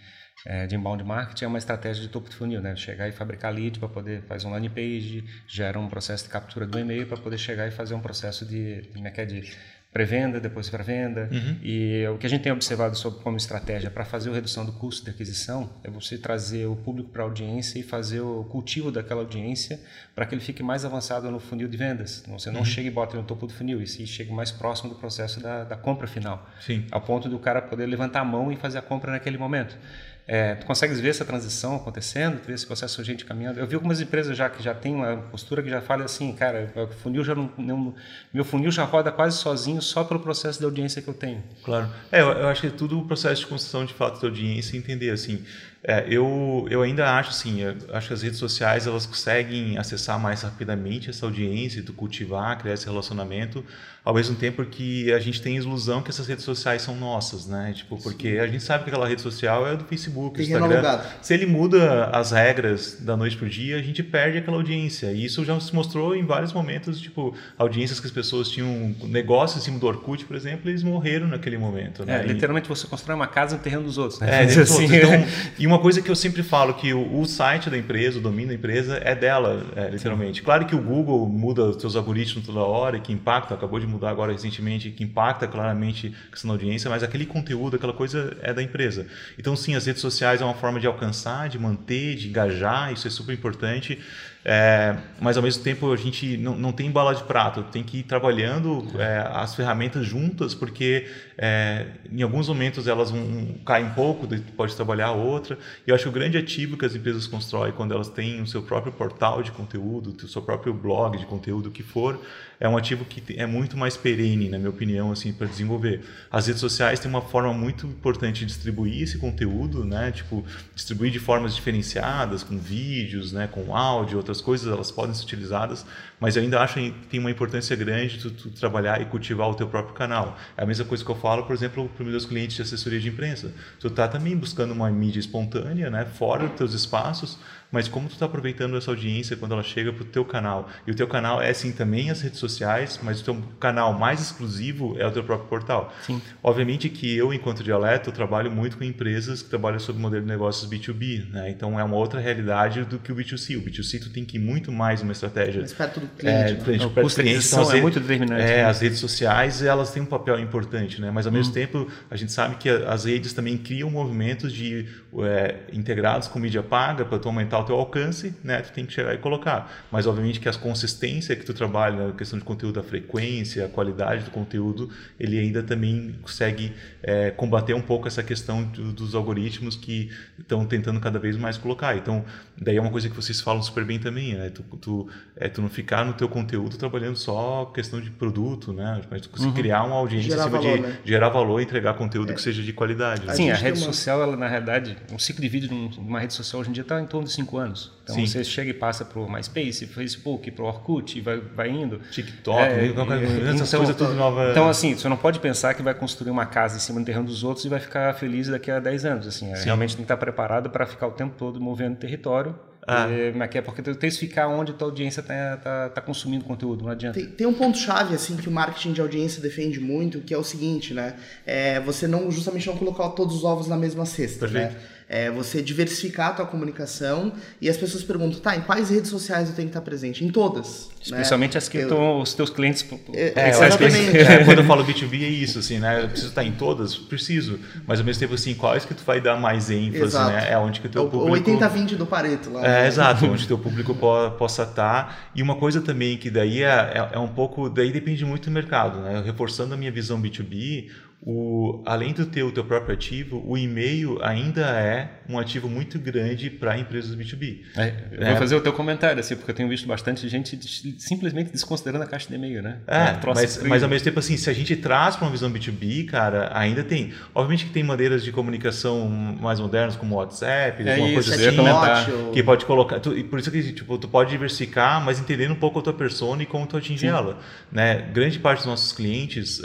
[0.46, 2.78] é, de inbound marketing é uma estratégia de topo de funil, né?
[2.78, 6.66] Chegar e fabricar lead para poder fazer um landing page, gera um processo de captura
[6.66, 9.54] do e-mail para poder chegar e fazer um processo de, como é que é, de
[9.94, 11.30] pré-venda, depois para venda.
[11.32, 11.58] Uhum.
[11.62, 14.74] E o que a gente tem observado sobre como estratégia para fazer a redução do
[14.74, 18.92] custo de aquisição é você trazer o público para a audiência e fazer o cultivo
[18.92, 19.80] daquela audiência
[20.16, 22.24] para que ele fique mais avançado no funil de vendas.
[22.28, 22.66] Você não uhum.
[22.66, 25.64] chega e bota no topo do funil, e sim chega mais próximo do processo da,
[25.64, 26.50] da compra final.
[26.60, 26.86] Sim.
[26.92, 29.78] Ao ponto do cara poder levantar a mão e fazer a compra naquele momento.
[30.26, 33.60] É, tu consegues ver essa transição acontecendo, ver esse processo de gente caminhando?
[33.60, 36.72] Eu vi algumas empresas já que já tem uma postura que já fala assim, cara,
[37.02, 37.94] funil já não,
[38.34, 41.44] meu funil já roda quase sozinho só pelo processo de audiência que eu tenho.
[41.64, 41.90] Claro.
[42.10, 44.78] É, eu, eu acho que é tudo o processo de construção de fato de audiência
[44.78, 45.44] entender assim,
[45.86, 47.60] é, eu, eu ainda acho assim,
[47.92, 52.76] acho que as redes sociais elas conseguem acessar mais rapidamente essa audiência, tu cultivar, criar
[52.76, 53.66] esse relacionamento,
[54.06, 57.48] ao mesmo tempo que a gente tem a ilusão que essas redes sociais são nossas,
[57.48, 57.74] né?
[57.74, 58.40] Tipo, porque Sim.
[58.40, 61.00] a gente sabe que aquela rede social é do Facebook, do Instagram.
[61.22, 65.12] Se ele muda as regras da noite pro dia, a gente perde aquela audiência.
[65.14, 69.62] E isso já se mostrou em vários momentos, tipo, audiências que as pessoas tinham negócios
[69.62, 72.22] em cima do Orkut, por exemplo, eles morreram naquele momento, né?
[72.22, 74.44] É, literalmente você constrói uma casa no terreno dos outros, né?
[74.44, 74.84] É, assim.
[74.86, 75.26] Então,
[75.58, 78.50] e uma coisa que eu sempre falo que o, o, site da empresa, o domínio
[78.50, 80.40] da empresa é dela, é, literalmente.
[80.40, 80.46] Sim.
[80.46, 84.10] Claro que o Google muda os seus algoritmos toda hora, que impacta, acabou de mudar
[84.10, 88.54] agora recentemente, que impacta claramente a questão da audiência, mas aquele conteúdo, aquela coisa é
[88.54, 89.08] da empresa.
[89.38, 93.08] Então, sim, as redes sociais é uma forma de alcançar, de manter, de engajar, isso
[93.08, 94.00] é super importante.
[94.46, 98.00] É, mas ao mesmo tempo a gente não, não tem bala de prata, tem que
[98.00, 103.92] ir trabalhando é, as ferramentas juntas, porque é, em alguns momentos elas vão cair um
[103.92, 104.28] pouco,
[104.58, 105.58] pode trabalhar outra.
[105.88, 108.48] E eu acho que o grande ativo que as empresas constroem quando elas têm o
[108.48, 112.20] seu próprio portal de conteúdo, o seu próprio blog de conteúdo, o que for,
[112.60, 116.02] é um ativo que é muito mais perene, na minha opinião, assim, para desenvolver.
[116.32, 120.12] As redes sociais têm uma forma muito importante de distribuir esse conteúdo, né?
[120.12, 123.48] Tipo, distribuir de formas diferenciadas, com vídeos, né?
[123.48, 125.86] com áudio, outras coisas, elas podem ser utilizadas,
[126.20, 129.56] mas eu ainda acho que tem uma importância grande tu, tu trabalhar e cultivar o
[129.56, 130.38] teu próprio canal.
[130.58, 133.00] É a mesma coisa que eu falo, por exemplo, para os meus clientes de assessoria
[133.00, 133.54] de imprensa.
[133.80, 136.06] Tu está também buscando uma mídia espontânea, né?
[136.06, 137.38] fora dos teus espaços,
[137.74, 140.70] mas como tu está aproveitando essa audiência quando ela chega para o teu canal.
[140.86, 144.22] E o teu canal é sim também as redes sociais, mas o teu canal mais
[144.22, 145.92] exclusivo é o teu próprio portal.
[146.04, 146.22] Sim.
[146.44, 150.22] Obviamente que eu, enquanto dialeto, eu trabalho muito com empresas que trabalham sobre o modelo
[150.22, 151.50] de negócios B2B, né?
[151.50, 153.58] Então é uma outra realidade do que o B2C.
[153.58, 155.62] O B2C tu tem que ir muito mais uma estratégia.
[155.62, 156.52] Mas perto do cliente.
[156.52, 156.64] É, né?
[156.64, 158.44] cliente, o custo cliente, então, é muito determinante.
[158.44, 158.66] É, né?
[158.66, 161.10] as redes sociais elas têm um papel importante, né?
[161.10, 161.38] Mas ao hum.
[161.38, 164.86] mesmo tempo a gente sabe que as redes também criam movimentos de
[165.24, 168.62] é, integrados com mídia paga para tu aumentar o teu alcance, né?
[168.62, 169.72] Tu tem que chegar e colocar.
[169.92, 173.70] Mas obviamente que as consistência que tu trabalha na questão de conteúdo, a frequência, a
[173.70, 179.16] qualidade do conteúdo, ele ainda também consegue é, combater um pouco essa questão do, dos
[179.16, 181.96] algoritmos que estão tentando cada vez mais colocar.
[181.98, 182.24] Então,
[182.58, 184.50] daí é uma coisa que vocês falam super bem também, né?
[184.50, 189.02] Tu, tu, é, tu não ficar no teu conteúdo trabalhando só questão de produto, né?
[189.10, 189.56] Mas tu conseguir uhum.
[189.56, 190.98] criar uma audiência gerar valor, de né?
[191.06, 192.36] gerar valor e entregar conteúdo é.
[192.36, 193.26] que seja de qualidade.
[193.26, 193.34] Né?
[193.34, 193.86] Sim, a, a rede uma...
[193.86, 196.84] social, ela, na realidade, um ciclo de vídeo de uma rede social hoje em dia
[196.84, 197.92] está em torno de cinco anos.
[198.04, 198.26] Então Sim.
[198.26, 202.00] você chega e passa para o MySpace, Facebook, para o Orkut, e vai, vai indo.
[202.12, 204.52] TikTok, é, essas então, coisas tudo nova.
[204.52, 207.26] Então, assim, você não pode pensar que vai construir uma casa em cima do terreno
[207.26, 209.28] dos outros e vai ficar feliz daqui a 10 anos.
[209.28, 212.56] Assim, é, realmente tem que estar preparado para ficar o tempo todo movendo território
[212.88, 213.08] ah.
[213.10, 216.84] É, porque tu tens que ficar onde a tua audiência está tá, tá consumindo conteúdo,
[216.84, 217.20] não adianta.
[217.20, 220.44] Tem, tem um ponto-chave assim que o marketing de audiência defende muito, que é o
[220.44, 221.16] seguinte, né?
[221.46, 224.68] É, você não justamente não colocar todos os ovos na mesma cesta, né?
[224.68, 224.82] Perfeito.
[224.82, 224.90] né?
[225.08, 229.50] É você diversificar a tua comunicação e as pessoas perguntam, tá, em quais redes sociais
[229.50, 230.24] eu tenho que estar presente?
[230.24, 230.88] Em todas.
[230.88, 230.94] Né?
[231.02, 231.58] Especialmente né?
[231.58, 231.84] as que eu...
[231.84, 232.86] estão os teus clientes.
[233.14, 234.18] É, é, exatamente.
[234.18, 236.04] É, quando eu falo B2B é isso, assim, né?
[236.04, 236.96] Eu preciso estar em todas?
[236.96, 237.60] Preciso.
[237.86, 240.32] Mas ao mesmo tempo, assim, quais que tu vai dar mais ênfase, exato.
[240.32, 240.52] né?
[240.52, 241.52] É onde que o teu público...
[241.52, 242.66] O 80-20 do Pareto lá.
[242.66, 242.88] É, né?
[242.88, 243.96] exato, onde o teu público
[244.38, 245.30] possa estar.
[245.36, 247.70] E uma coisa também que daí é, é, é um pouco...
[247.70, 249.22] Daí depende muito do mercado, né?
[249.26, 250.90] Reforçando a minha visão B2B,
[251.26, 255.98] o, além de ter o teu próprio ativo, o e-mail ainda é um ativo muito
[255.98, 257.62] grande para empresas B2B.
[257.78, 258.30] É, eu é.
[258.32, 260.60] vou fazer o teu comentário, assim, porque eu tenho visto bastante gente
[261.00, 262.80] simplesmente desconsiderando a caixa de e-mail, né?
[262.86, 265.50] É, é mas, mas ao mesmo tempo, assim, se a gente traz para uma visão
[265.50, 267.14] B2B, cara, ainda tem.
[267.34, 271.48] Obviamente que tem maneiras de comunicação mais modernas, como o WhatsApp, é alguma isso, coisa
[271.48, 272.06] assim, comentar.
[272.34, 273.00] que pode colocar.
[273.00, 276.44] Tu, por isso que tipo, tu pode diversificar, mas entendendo um pouco a tua persona
[276.44, 277.40] e como tu atingir ela.
[277.72, 278.10] Né?
[278.14, 279.62] Grande parte dos nossos clientes.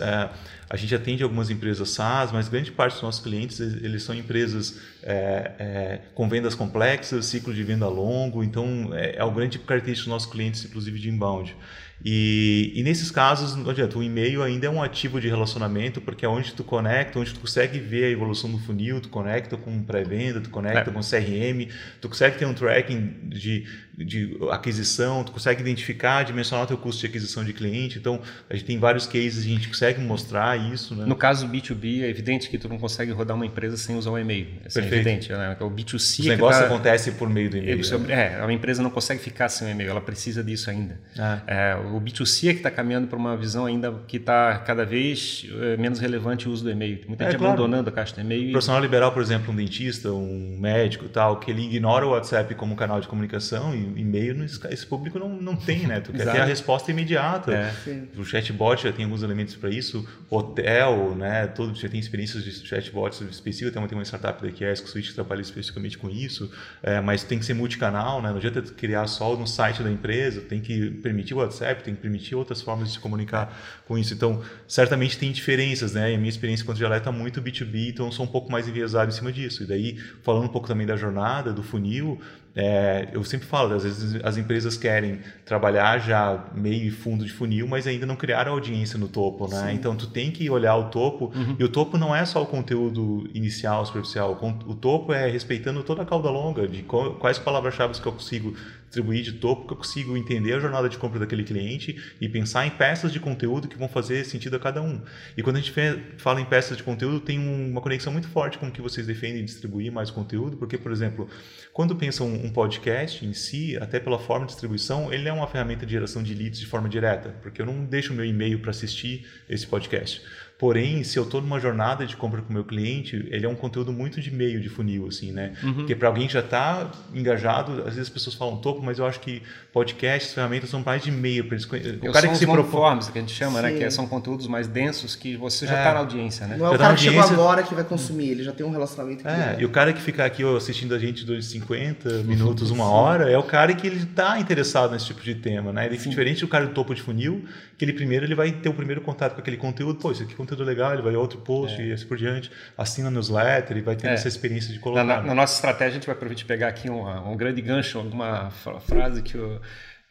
[0.71, 4.79] A gente atende algumas empresas SaaS, mas grande parte dos nossos clientes eles são empresas
[5.03, 10.05] é, é, com vendas complexas, ciclo de venda longo, então é, é o grande característica
[10.05, 11.57] dos nossos clientes, inclusive de inbound.
[12.05, 16.25] E, e, nesses casos, não adianta, o e-mail ainda é um ativo de relacionamento, porque
[16.25, 19.83] é onde tu conecta, onde tu consegue ver a evolução do funil, tu conecta com
[19.83, 20.93] pré-venda, tu conecta é.
[20.93, 21.69] com CRM,
[22.01, 23.67] tu consegue ter um tracking de,
[24.05, 27.99] de aquisição, tu consegue identificar, dimensionar o teu custo de aquisição de cliente.
[27.99, 30.95] Então, a gente tem vários cases, a gente consegue mostrar isso.
[30.95, 31.05] Né?
[31.05, 34.19] No caso B2B, é evidente que tu não consegue rodar uma empresa sem usar o
[34.19, 34.47] e-mail.
[34.67, 35.33] Isso é evidente.
[35.33, 35.57] Né?
[35.61, 36.25] O B2C...
[36.25, 36.67] O é negócio tá...
[36.67, 37.81] acontece por meio do e-mail.
[38.09, 38.45] É, né?
[38.45, 40.99] a empresa não consegue ficar sem o e-mail, ela precisa disso ainda.
[41.19, 41.41] Ah.
[41.47, 45.47] É, o B2C é que está caminhando para uma visão ainda que está cada vez
[45.61, 47.01] é, menos relevante o uso do e-mail.
[47.09, 47.55] Muita é, gente claro.
[47.55, 48.49] abandonando a caixa de e-mail.
[48.49, 52.55] O profissional liberal, por exemplo, um dentista, um médico tal, que ele ignora o WhatsApp
[52.55, 56.01] como canal de comunicação e e-mail, esse público não, não tem, né?
[56.01, 57.53] Tu quer ter a resposta imediata.
[57.53, 58.03] É.
[58.16, 60.07] O chatbot já tem alguns elementos para isso.
[60.31, 61.46] Hotel, né?
[61.46, 63.72] Todo, já tem experiências de chatbots específicas.
[63.72, 66.51] Tem uma, tem uma startup da QS Switch que trabalha especificamente com isso.
[66.83, 68.31] É, mas tem que ser multicanal, né?
[68.31, 70.40] Não adianta criar só no site da empresa.
[70.40, 74.14] Tem que permitir o WhatsApp, tem que permitir outras formas de se comunicar com isso.
[74.14, 76.12] Então, certamente tem diferenças, né?
[76.12, 78.68] E a minha experiência quanto dialeto é muito B2B, então eu sou um pouco mais
[78.68, 79.62] enviesado em cima disso.
[79.62, 82.20] E daí, falando um pouco também da jornada, do funil,
[82.61, 87.33] é, eu sempre falo, às vezes as empresas querem trabalhar já meio e fundo de
[87.33, 89.68] funil, mas ainda não criaram audiência no topo, né?
[89.68, 89.75] Sim.
[89.77, 91.55] Então tu tem que olhar o topo, uhum.
[91.57, 96.03] e o topo não é só o conteúdo inicial, superficial, o topo é respeitando toda
[96.03, 98.53] a cauda longa de quais palavras-chave que eu consigo
[98.88, 102.66] distribuir de topo, que eu consigo entender a jornada de compra daquele cliente e pensar
[102.66, 105.01] em peças de conteúdo que vão fazer sentido a cada um.
[105.37, 105.72] E quando a gente
[106.16, 109.44] fala em peças de conteúdo, tem uma conexão muito forte com o que vocês defendem
[109.44, 111.29] distribuir mais conteúdo, porque, por exemplo,
[111.72, 115.85] quando pensam um podcast em si, até pela forma de distribuição, ele é uma ferramenta
[115.85, 118.70] de geração de leads de forma direta, porque eu não deixo o meu e-mail para
[118.70, 120.22] assistir esse podcast.
[120.59, 123.55] Porém, se eu estou numa jornada de compra com o meu cliente, ele é um
[123.55, 125.53] conteúdo muito de meio de funil, assim, né?
[125.62, 125.75] Uhum.
[125.75, 129.07] Porque para alguém que já está engajado, às vezes as pessoas falam topo, mas eu
[129.07, 129.40] acho que
[129.73, 131.64] podcasts, ferramentas são mais de meio para eles.
[131.64, 133.66] O cara que se propõe, que a gente chama, Sim.
[133.66, 133.79] né?
[133.79, 135.94] Que são conteúdos mais densos que você já está é.
[135.94, 136.57] na audiência, né?
[136.57, 138.53] Não é o já tá cara tá que chegou agora que vai consumir, ele já
[138.53, 139.29] tem um relacionamento.
[139.29, 143.31] É, e o cara que fica aqui assistindo a gente durante 50 minutos, uma hora,
[143.31, 145.87] é o cara que ele está interessado nesse tipo de tema, né?
[145.87, 147.44] Ele é diferente do cara do topo de funil,
[147.77, 150.35] que ele primeiro ele vai ter o primeiro contato com aquele conteúdo, pô, isso aqui
[150.35, 151.87] é conteúdo legal, ele vai a outro post é.
[151.87, 154.15] e assim por diante, assina newsletter e vai ter é.
[154.15, 155.05] essa experiência de colocar.
[155.05, 158.51] Na, na, nossa estratégia, a gente vai aproveitar pegar aqui um, um grande gancho, alguma
[158.51, 159.61] frase que o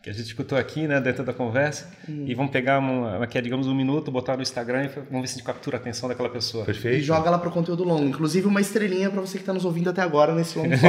[0.07, 2.23] que a gente escutou aqui, né, dentro da conversa, hum.
[2.25, 5.33] e vamos pegar uma, aqui, digamos, um minuto, botar no Instagram e vamos ver se
[5.33, 6.63] a gente captura a atenção daquela pessoa.
[6.63, 6.99] Perfeito.
[6.99, 8.05] E joga lá para o conteúdo longo.
[8.05, 10.69] Inclusive, uma estrelinha para você que está nos ouvindo até agora nesse longo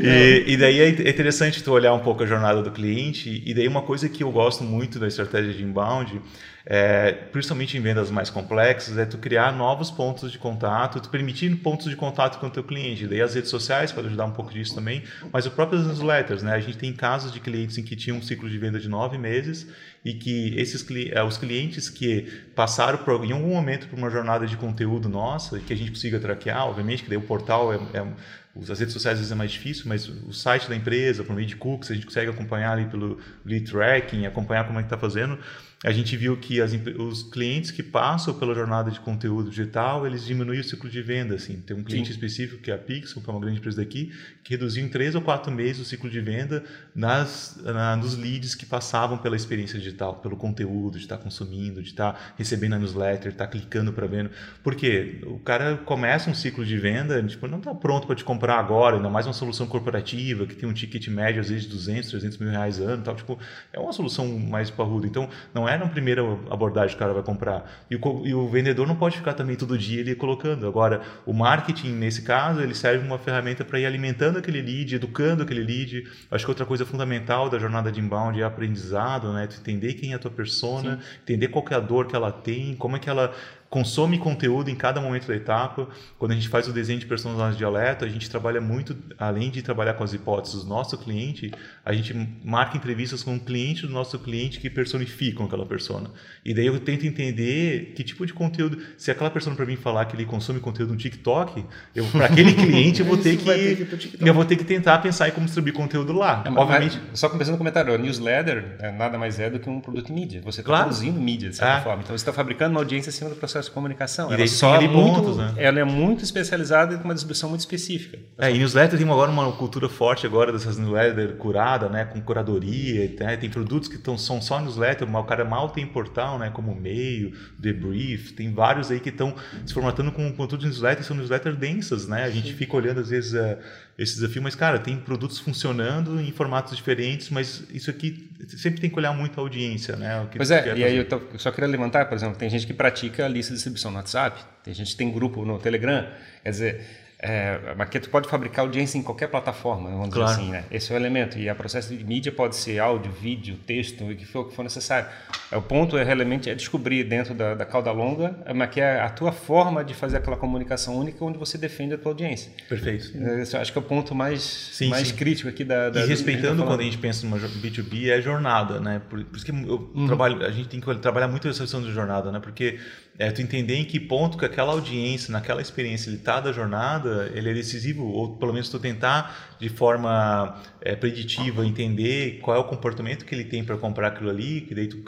[0.00, 3.66] e, e daí é interessante tu olhar um pouco a jornada do cliente, e daí
[3.66, 6.20] uma coisa que eu gosto muito da estratégia de inbound
[6.64, 11.54] é, principalmente em vendas mais complexas, é tu criar novos pontos de contato, tu permitir
[11.56, 13.06] pontos de contato com o teu cliente.
[13.06, 16.54] Daí as redes sociais podem ajudar um pouco disso também, mas o próprio newsletters, né?
[16.54, 19.18] A gente tem casos de clientes em que tinham um ciclo de venda de nove
[19.18, 19.66] meses
[20.04, 22.22] e que esses é, os clientes que
[22.54, 26.18] passaram por, em algum momento por uma jornada de conteúdo nossa, que a gente consiga
[26.20, 28.06] traquear, obviamente que daí o portal é, é
[28.54, 31.46] as redes sociais às vezes é mais difícil, mas o site da empresa, por meio
[31.46, 34.98] de cookies, a gente consegue acompanhar ali pelo lead tracking, acompanhar como é que está
[34.98, 35.38] fazendo
[35.84, 40.24] a gente viu que as, os clientes que passam pela jornada de conteúdo digital, eles
[40.24, 41.34] diminuem o ciclo de venda.
[41.34, 41.60] Assim.
[41.60, 42.14] Tem um cliente Sim.
[42.14, 44.12] específico, que é a Pixel, que é uma grande empresa daqui,
[44.44, 46.62] que reduziu em três ou quatro meses o ciclo de venda
[46.94, 51.88] nas, na, nos leads que passavam pela experiência digital, pelo conteúdo, de estar consumindo, de
[51.88, 54.30] estar recebendo a newsletter, de estar clicando para vendo.
[54.62, 55.20] Por quê?
[55.26, 58.96] O cara começa um ciclo de venda, tipo, não está pronto para te comprar agora,
[58.96, 62.38] ainda mais uma solução corporativa, que tem um ticket médio, às vezes, de 200, 300
[62.38, 63.16] mil reais ano, tal.
[63.16, 63.36] Tipo,
[63.72, 65.06] é uma solução mais parruda.
[65.08, 67.70] Então, não é é na primeira abordagem que o cara vai comprar.
[67.90, 70.66] E o, e o vendedor não pode ficar também todo dia ele colocando.
[70.66, 75.42] Agora, o marketing, nesse caso, ele serve uma ferramenta para ir alimentando aquele lead, educando
[75.42, 76.04] aquele lead.
[76.30, 79.46] Acho que outra coisa fundamental da jornada de inbound é aprendizado, né?
[79.46, 81.18] Tu entender quem é a tua persona, Sim.
[81.22, 83.32] entender qual é a dor que ela tem, como é que ela
[83.72, 85.88] consome conteúdo em cada momento da etapa.
[86.18, 89.50] Quando a gente faz o desenho de personagens de alerta, a gente trabalha muito, além
[89.50, 91.50] de trabalhar com as hipóteses do nosso cliente,
[91.82, 92.12] a gente
[92.44, 96.10] marca entrevistas com o cliente do nosso cliente que personificam aquela persona.
[96.44, 100.04] E daí eu tento entender que tipo de conteúdo, se aquela pessoa para mim falar
[100.04, 101.64] que ele consome conteúdo no TikTok,
[101.96, 103.88] eu para aquele cliente eu vou ter que, ter
[104.20, 106.44] eu vou ter que tentar pensar em como distribuir conteúdo lá.
[106.46, 109.80] É, Obviamente, só começando o comentário, o newsletter é nada mais é do que um
[109.80, 110.42] produto mídia.
[110.42, 110.84] Você está claro.
[110.84, 111.80] produzindo mídia de certa é.
[111.80, 112.02] forma.
[112.02, 114.30] Então você está fabricando uma audiência acima do processo de comunicação.
[114.30, 115.54] E ela só é muito, pontos, né?
[115.56, 118.18] ela é muito especializada e com uma distribuição muito específica.
[118.38, 123.14] É, e newsletter tem agora uma cultura forte agora dessas newsletters curada, né, com curadoria,
[123.20, 123.36] né?
[123.36, 126.74] tem produtos que tão, são só newsletter, mas o cara mal tem portal, né, como
[126.74, 129.34] Mail, Debrief, tem vários aí que estão
[129.66, 132.24] se formatando com conteúdo de newsletter, são newsletters densas, né?
[132.24, 132.56] A gente Sim.
[132.56, 133.58] fica olhando às vezes uh,
[133.98, 138.88] esse desafio, mas cara, tem produtos funcionando em formatos diferentes, mas isso aqui sempre tem
[138.88, 140.26] que olhar muito a audiência, né?
[140.34, 142.72] pois é, e aí eu, tô, eu, só queria levantar, por exemplo, tem gente que
[142.72, 146.06] pratica a lista de distribuição no WhatsApp, tem gente que tem grupo no Telegram,
[146.42, 146.86] quer dizer,
[147.24, 150.28] é, mas que tu pode fabricar audiência em qualquer plataforma, vamos claro.
[150.28, 150.64] dizer assim, né?
[150.72, 151.38] Esse é o elemento.
[151.38, 154.56] E a processo de mídia pode ser áudio, vídeo, texto, o que for, o que
[154.56, 155.08] for necessário.
[155.48, 158.80] É, o ponto é realmente é descobrir dentro da, da cauda longa, é, mas que
[158.80, 162.50] é a tua forma de fazer aquela comunicação única onde você defende a tua audiência.
[162.68, 163.16] Perfeito.
[163.40, 165.14] Esse, acho que é o ponto mais, sim, mais sim.
[165.14, 168.80] crítico aqui da, da E respeitando tá quando a gente pensa numa B2B é jornada,
[168.80, 169.00] né?
[169.08, 170.08] Por, por isso que eu uhum.
[170.08, 172.40] trabalho, a gente tem que trabalhar muito essa questão de jornada, né?
[172.40, 172.80] Porque
[173.18, 177.30] é tu entender em que ponto que aquela audiência, naquela experiência, ele está da jornada,
[177.34, 182.60] ele é decisivo, ou pelo menos tu tentar de forma é, preditiva entender qual é
[182.60, 185.04] o comportamento que ele tem para comprar aquilo ali, que daí tu,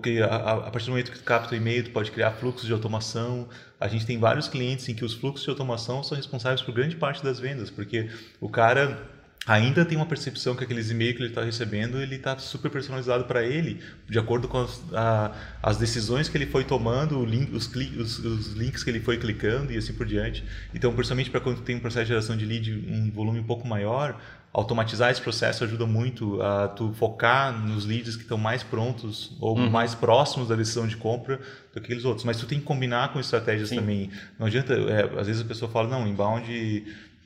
[0.00, 2.66] que a, a, partir do momento que tu capta o e-mail, tu pode criar fluxos
[2.66, 3.48] de automação.
[3.80, 6.96] A gente tem vários clientes em que os fluxos de automação são responsáveis por grande
[6.96, 8.08] parte das vendas, porque
[8.40, 9.13] o cara
[9.46, 13.24] ainda tem uma percepção que aqueles e-mails que ele está recebendo ele está super personalizado
[13.24, 15.32] para ele de acordo com as, a,
[15.62, 19.70] as, decisões que ele foi tomando link, os, os, os, links que ele foi clicando
[19.72, 22.72] e assim por diante então principalmente para quando tem um processo de geração de lead
[22.72, 24.18] um volume um pouco maior
[24.50, 29.58] automatizar esse processo ajuda muito a tu focar nos leads que estão mais prontos ou
[29.58, 29.68] uhum.
[29.68, 33.12] mais próximos da decisão de compra do que aqueles outros mas tu tem que combinar
[33.12, 33.76] com estratégias Sim.
[33.76, 36.48] também não adianta é, às vezes a pessoa fala não inbound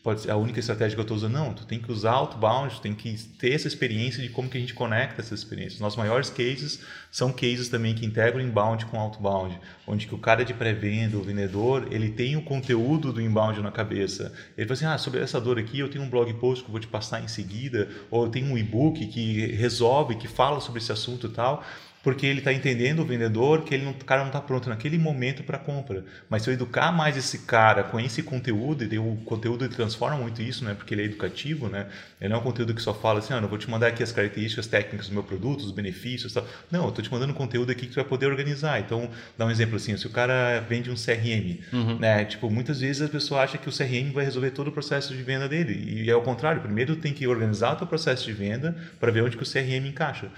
[0.09, 1.35] pode ser a única estratégia que eu estou usando.
[1.35, 4.57] Não, tu tem que usar outbound, tu tem que ter essa experiência de como que
[4.57, 5.81] a gente conecta essas experiências.
[5.81, 6.81] Nossos maiores cases
[7.13, 11.23] são cases também que integram inbound com outbound, onde que o cara de pré-venda, o
[11.23, 14.33] vendedor, ele tem o conteúdo do inbound na cabeça.
[14.57, 16.73] Ele fala assim, ah, sobre essa dor aqui eu tenho um blog post que eu
[16.73, 20.81] vou te passar em seguida, ou eu tenho um e-book que resolve, que fala sobre
[20.81, 21.63] esse assunto e tal
[22.03, 24.99] porque ele está entendendo o vendedor que ele não, o cara não está pronto naquele
[24.99, 26.05] momento para compra.
[26.29, 30.41] Mas se eu educar mais esse cara com esse conteúdo, e o conteúdo transforma muito
[30.41, 30.75] isso, né?
[30.75, 31.87] Porque ele é educativo, né?
[32.21, 34.03] Ele não é um conteúdo que só fala assim, ah, eu vou te mandar aqui
[34.03, 36.47] as características técnicas do meu produto, os benefícios, tal.
[36.71, 38.79] Não, eu estou te mandando conteúdo aqui que tu vai poder organizar.
[38.81, 41.99] Então, dá um exemplo assim, se o cara vende um CRM, uhum.
[41.99, 42.25] né?
[42.25, 45.23] Tipo, muitas vezes a pessoa acha que o CRM vai resolver todo o processo de
[45.23, 46.05] venda dele.
[46.05, 46.61] E é o contrário.
[46.61, 49.87] Primeiro, tem que organizar o teu processo de venda para ver onde que o CRM
[49.87, 50.31] encaixa.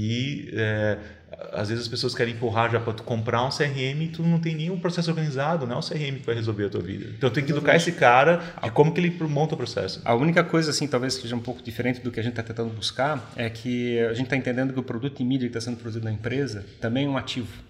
[0.00, 0.96] E é,
[1.52, 4.38] às vezes as pessoas querem empurrar já para tu comprar um CRM e tu não
[4.38, 7.06] tem nenhum processo organizado, não é o CRM que vai resolver a tua vida.
[7.18, 10.00] Então tem que educar esse cara de como que ele monta o processo.
[10.04, 12.72] A única coisa assim, talvez seja um pouco diferente do que a gente está tentando
[12.72, 15.78] buscar, é que a gente está entendendo que o produto de mídia que está sendo
[15.78, 17.66] produzido na empresa também é um ativo.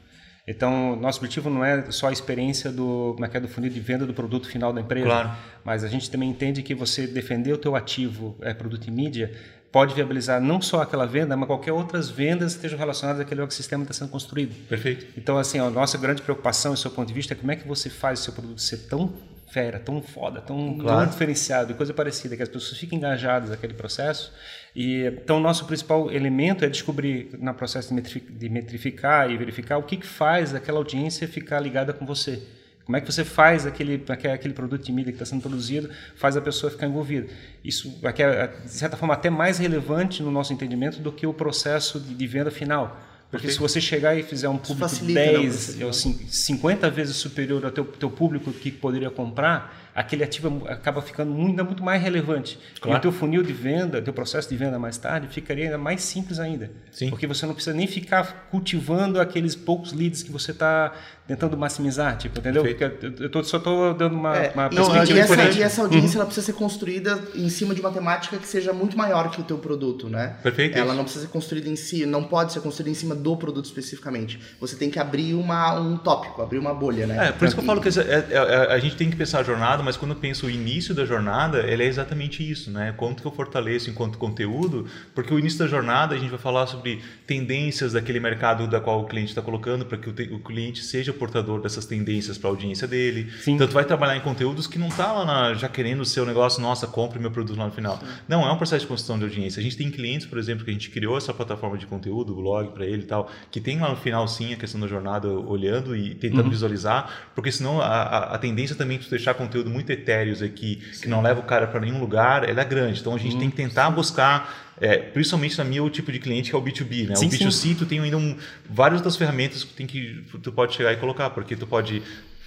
[0.47, 3.81] Então, nosso objetivo não é só a experiência do, como é é, do funil de
[3.81, 5.31] venda do produto final da empresa, claro.
[5.63, 9.31] mas a gente também entende que você defender o teu ativo, é, produto e mídia,
[9.71, 13.85] pode viabilizar não só aquela venda, mas qualquer outras vendas que estejam relacionadas àquele ecossistema
[13.85, 14.55] que está sendo construído.
[14.69, 15.07] Perfeito.
[15.17, 17.67] Então, assim, a nossa grande preocupação, do seu ponto de vista, é como é que
[17.67, 19.13] você faz o seu produto ser tão
[19.51, 21.01] fera, tão foda, tão, claro.
[21.01, 24.33] tão diferenciado e coisa parecida, que as pessoas fiquem engajadas naquele processo.
[24.77, 29.97] E, então, nosso principal elemento é descobrir, no processo de metrificar e verificar, o que,
[29.97, 32.43] que faz aquela audiência ficar ligada com você.
[32.89, 36.39] Como é que você faz aquele, aquele produto de mídia que está sendo produzido, faz
[36.39, 37.27] a pessoa ficar envolvida?
[37.63, 42.01] Isso é, de certa forma, até mais relevante no nosso entendimento do que o processo
[42.01, 42.99] de, de venda final.
[43.31, 47.85] Porque se você chegar e fizer um público 10 ou 50 vezes superior ao teu,
[47.85, 52.59] teu público que poderia comprar, aquele ativo acaba ficando muito, muito mais relevante.
[52.81, 52.97] Claro.
[52.97, 56.01] E o teu funil de venda, teu processo de venda mais tarde ficaria ainda mais
[56.03, 56.71] simples ainda.
[56.91, 57.11] Sim.
[57.11, 60.95] Porque você não precisa nem ficar cultivando aqueles poucos leads que você está
[61.29, 62.63] tentando maximizar, tipo, entendeu?
[62.63, 63.23] Perfeito.
[63.23, 66.17] Eu tô, só estou dando uma, é, uma não, e essa, e essa audiência uhum.
[66.17, 69.45] ela precisa ser construída em cima de uma temática que seja muito maior que o
[69.45, 70.39] teu produto, né?
[70.43, 70.79] Perfeito.
[70.79, 73.67] Ela não precisa ser construída em si, não pode ser construída em cima do produto
[73.67, 74.41] especificamente.
[74.59, 77.29] Você tem que abrir uma, um tópico, abrir uma bolha, né?
[77.29, 79.41] É, por isso que eu falo que é, é, é, a gente tem que pensar
[79.41, 82.95] a jornada, mas quando eu penso o início da jornada, ele é exatamente isso, né?
[82.97, 86.67] Quanto que eu fortaleço enquanto conteúdo, porque o início da jornada a gente vai falar
[86.67, 90.83] sobre tendências daquele mercado da qual o cliente está colocando, para que o, o cliente
[90.83, 93.31] seja portador dessas tendências para a audiência dele.
[93.43, 93.53] Sim.
[93.53, 96.25] Então, tu vai trabalhar em conteúdos que não tá lá na, já querendo o seu
[96.25, 97.99] negócio, nossa, compre meu produto lá no final.
[97.99, 98.07] Sim.
[98.29, 99.61] Não, é um processo de construção de audiência.
[99.61, 102.37] A gente tem clientes, por exemplo, que a gente criou essa plataforma de conteúdo, o
[102.37, 105.29] blog para ele e tal, que tem lá no final, sim, a questão da jornada
[105.29, 106.51] olhando e tentando uhum.
[106.51, 110.83] visualizar, porque senão a, a, a, tendência também de tu deixar conteúdo muito etéreos aqui,
[110.93, 111.03] sim.
[111.03, 113.01] que não leva o cara para nenhum lugar, ela é grande.
[113.01, 113.41] Então, a gente uhum.
[113.41, 116.63] tem que tentar buscar é, principalmente na minha o tipo de cliente que é o
[116.63, 117.17] B2B, né?
[117.17, 117.75] Sim, o B2C sim.
[117.75, 118.37] tu tem ainda um,
[118.69, 122.03] várias das ferramentas que tem que tu pode chegar e colocar, porque tu pode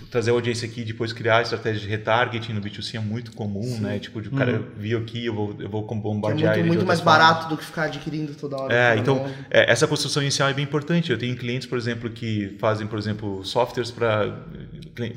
[0.09, 3.61] trazer a audiência aqui e depois criar estratégia de retargeting no B2C é muito comum,
[3.61, 3.82] Sim.
[3.82, 3.99] né?
[3.99, 4.65] Tipo, o cara uhum.
[4.77, 7.19] viu aqui, eu vou, eu vou bombardear que é muito, muito mais formas.
[7.19, 8.73] barato do que ficar adquirindo toda hora.
[8.73, 11.11] É, então, é, essa construção inicial é bem importante.
[11.11, 14.36] Eu tenho clientes, por exemplo, que fazem, por exemplo, softwares para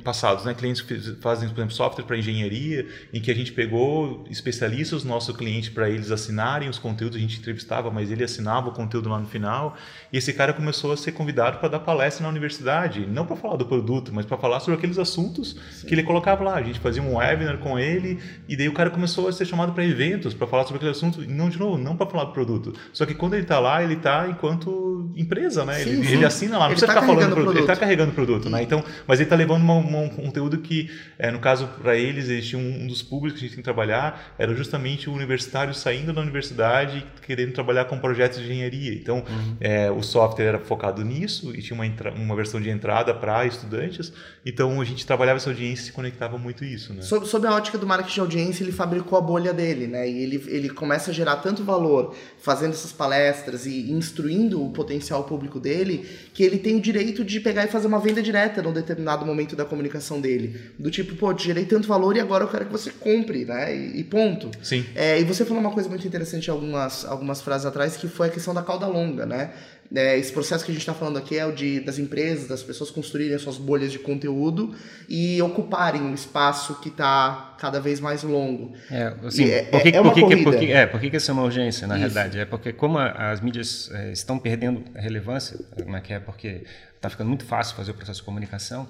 [0.03, 0.55] passados, né?
[0.55, 5.35] Clientes que fazem, por exemplo, software para engenharia, em que a gente pegou especialistas nosso
[5.35, 9.19] cliente para eles assinarem os conteúdos, a gente entrevistava, mas ele assinava o conteúdo lá
[9.19, 9.77] no final.
[10.13, 13.57] E esse cara começou a ser convidado para dar palestra na universidade, não para falar
[13.57, 15.87] do produto, mas para falar sobre aqueles assuntos Sim.
[15.87, 16.55] que ele colocava lá.
[16.55, 18.19] A gente fazia um webinar com ele
[18.49, 21.21] e daí o cara começou a ser chamado para eventos para falar sobre aquele assunto,
[21.29, 22.73] não de novo, não para falar do produto.
[22.93, 25.75] Só que quando ele está lá, ele está enquanto empresa, né?
[25.75, 27.55] Sim, ele, ele, assina lá, não ele precisa tá ficar falando produto.
[27.55, 28.63] Ele está carregando o produto, né?
[28.63, 32.29] Então, mas ele está levando uma, uma, um conteúdo que, é, no caso para eles,
[32.29, 35.75] existia um, um, dos públicos que a gente tem que trabalhar era justamente o universitário
[35.75, 38.93] saindo da universidade e querendo trabalhar com projetos de engenharia.
[38.95, 39.57] Então, uhum.
[39.61, 44.13] é, o software era focado nisso e tinha uma, uma versão de entrada para estudantes.
[44.45, 47.03] Então, a gente trabalhava essa audiência e se conectava muito isso, né?
[47.03, 50.09] Sob, sob, a ótica do marketing de audiência, ele fabricou a bolha dele, né?
[50.09, 55.25] E ele, ele começa a gerar tanto valor fazendo essas palestras e instruindo o potencial
[55.25, 58.73] público dele, que ele tem o direito de pegar e fazer uma venda direta num
[58.73, 60.73] determinado momento da comunicação dele.
[60.79, 63.75] Do tipo, pô, te gerei tanto valor e agora eu quero que você compre, né?
[63.75, 64.51] E, e ponto.
[64.63, 64.85] Sim.
[64.95, 68.31] É, e você falou uma coisa muito interessante algumas, algumas frases atrás, que foi a
[68.31, 69.53] questão da cauda longa, né?
[69.95, 72.63] É, esse processo que a gente está falando aqui é o de das empresas, das
[72.63, 74.75] pessoas construírem as suas bolhas de conteúdo
[75.09, 78.73] e ocuparem um espaço que está cada vez mais longo.
[78.91, 81.35] É, assim, é, por que, é, por que, por que, é, por que, isso é
[81.35, 82.01] uma urgência, na Isso.
[82.01, 82.39] realidade?
[82.39, 86.19] É porque como as mídias é, estão perdendo relevância, como é que é?
[86.19, 86.65] Porque
[86.97, 88.89] está ficando muito fácil fazer o processo de comunicação,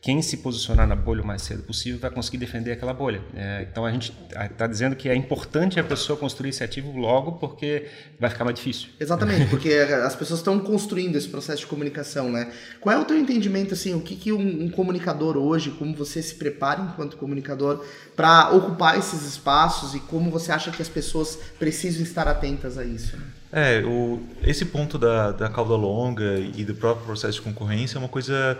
[0.00, 3.20] quem se posicionar na bolha o mais cedo possível vai conseguir defender aquela bolha.
[3.34, 4.12] É, então a gente
[4.50, 7.86] está dizendo que é importante a pessoa construir esse ativo logo porque
[8.18, 8.88] vai ficar mais difícil.
[9.00, 12.52] Exatamente, porque as pessoas estão construindo esse processo de comunicação, né?
[12.80, 16.22] Qual é o teu entendimento assim, o que, que um, um comunicador hoje, como você
[16.22, 17.84] se prepara enquanto comunicador
[18.14, 22.84] para ocupar esses espaços e como você acha que as pessoas precisam estar atentas a
[22.84, 23.16] isso?
[23.16, 23.24] Né?
[23.52, 27.98] É, o, esse ponto da, da cauda longa e do próprio processo de concorrência é
[27.98, 28.58] uma coisa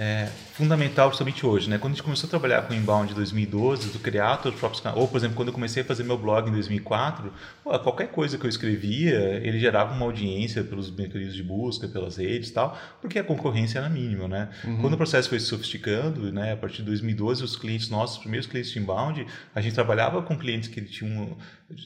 [0.00, 1.76] é, fundamental justamente hoje, né?
[1.76, 5.08] Quando a gente começou a trabalhar com inbound em 2012, do criar os próprios ou
[5.08, 7.32] por exemplo, quando eu comecei a fazer meu blog em 2004,
[7.64, 12.16] pô, qualquer coisa que eu escrevia, ele gerava uma audiência pelos mecanismos de busca, pelas
[12.16, 14.48] redes, e tal, porque a concorrência era mínima, né?
[14.64, 14.80] Uhum.
[14.82, 18.22] Quando o processo foi se sofisticando, né, a partir de 2012, os clientes nossos, os
[18.22, 21.36] primeiros clientes de inbound, a gente trabalhava com clientes que tinham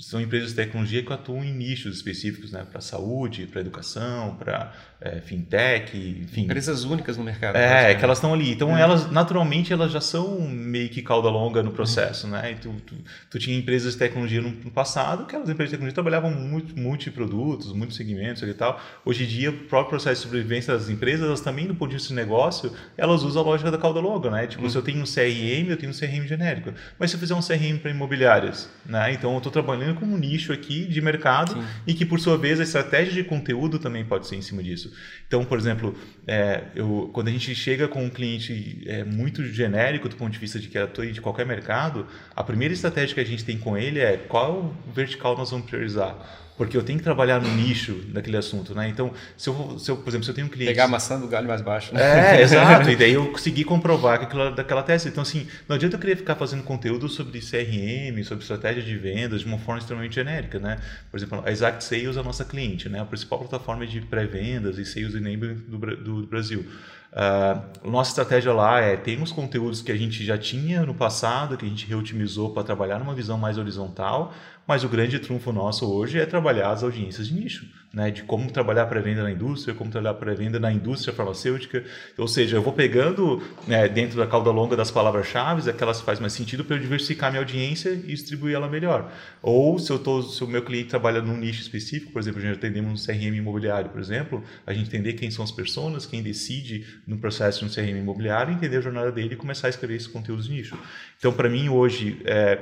[0.00, 4.72] são empresas de tecnologia que atuam em nichos específicos, né, para saúde, para educação, para
[5.00, 6.42] é, fintech, enfim.
[6.42, 7.56] Empresas únicas no mercado.
[7.56, 8.50] É, que elas estão ali.
[8.50, 8.80] Então, é.
[8.80, 12.32] elas, naturalmente, elas já são meio que cauda longa no processo, uhum.
[12.32, 12.50] né?
[12.50, 12.96] E tu, tu,
[13.30, 16.76] tu, tinha empresas de tecnologia no, no passado, que as empresas de tecnologia trabalhavam muito,
[16.76, 18.80] multiprodutos, muitos segmentos e tal.
[19.04, 21.94] Hoje em dia, o próprio processo de sobrevivência das empresas, elas também, do ponto de
[21.94, 24.48] vista de negócio, elas usam a lógica da cauda longa, né?
[24.48, 24.70] Tipo, uhum.
[24.70, 26.72] se eu tenho um CRM, eu tenho um CRM genérico.
[26.98, 29.12] Mas se eu fizer um CRM para imobiliárias, né?
[29.12, 31.64] Então, eu estou trabalhando com um nicho aqui de mercado Sim.
[31.86, 34.92] e que, por sua vez, a estratégia de conteúdo também pode ser em cima disso.
[35.28, 35.94] Então, por exemplo,
[36.26, 40.38] é, eu, quando a gente chega com um cliente é, muito genérico do ponto de
[40.38, 43.76] vista de que atua de qualquer mercado, a primeira estratégia que a gente tem com
[43.76, 48.36] ele é qual vertical nós vamos priorizar porque eu tenho que trabalhar no nicho daquele
[48.36, 48.88] assunto, né?
[48.88, 50.70] Então, se eu, se eu por exemplo, se eu tenho um cliente...
[50.70, 52.38] Pegar a maçã do galho mais baixo, né?
[52.38, 52.90] É, exato.
[52.90, 55.08] e daí eu consegui comprovar que aquilo daquela tese.
[55.08, 59.40] Então, assim, não adianta eu querer ficar fazendo conteúdo sobre CRM, sobre estratégia de vendas
[59.40, 60.78] de uma forma extremamente genérica, né?
[61.10, 63.00] Por exemplo, a Exact Sales é a nossa cliente, né?
[63.00, 66.66] A principal plataforma de pré-vendas e sales enablement do, do Brasil.
[67.12, 71.58] Uh, nossa estratégia lá é tem os conteúdos que a gente já tinha no passado,
[71.58, 74.32] que a gente reotimizou para trabalhar numa visão mais horizontal,
[74.66, 78.10] mas o grande trunfo nosso hoje é trabalhar as audiências de nicho, né?
[78.10, 81.84] de como trabalhar pré-venda na indústria, como trabalhar pré-venda na indústria farmacêutica.
[82.16, 86.20] Ou seja, eu vou pegando né, dentro da cauda longa das palavras-chave, aquelas que faz
[86.20, 89.12] mais sentido para eu diversificar minha audiência e distribuir ela melhor.
[89.42, 92.42] Ou se, eu tô, se o meu cliente trabalha num nicho específico, por exemplo, a
[92.42, 96.22] gente atendemos um CRM imobiliário, por exemplo, a gente entender quem são as pessoas, quem
[96.22, 99.96] decide no processo de um CRM imobiliário, entender a jornada dele e começar a escrever
[99.96, 100.78] esses conteúdos de nicho.
[101.18, 102.60] Então, para mim, hoje, é,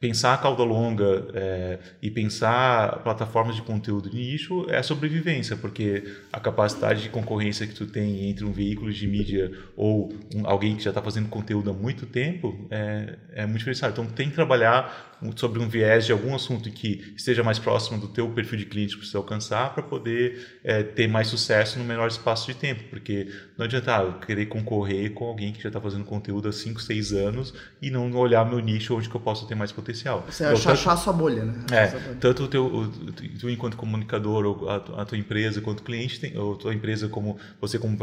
[0.00, 6.04] pensar a cauda longa é, e pensar plataformas de conteúdo de nicho é sobrevivência, porque
[6.32, 10.76] a capacidade de concorrência que tu tem entre um veículo de mídia ou um, alguém
[10.76, 13.92] que já está fazendo conteúdo há muito tempo é, é muito diferenciado.
[13.92, 18.08] Então tem que trabalhar sobre um viés de algum assunto que esteja mais próximo do
[18.08, 22.08] teu perfil de cliente que você alcançar para poder é, ter mais sucesso no menor
[22.08, 25.80] espaço de tempo, porque não adianta ah, eu querer concorrer com alguém que já está
[25.80, 29.46] fazendo conteúdo há 5, 6 anos e não olhar meu nicho onde que eu posso
[29.46, 30.24] ter mais potencial.
[30.28, 31.54] Você então, achar a sua bolha, né?
[31.70, 31.86] É,
[32.20, 32.88] tanto o teu, o,
[33.40, 37.08] tu enquanto comunicador ou a, a, tua empresa quanto cliente, tem, ou a tua empresa
[37.08, 37.96] como você como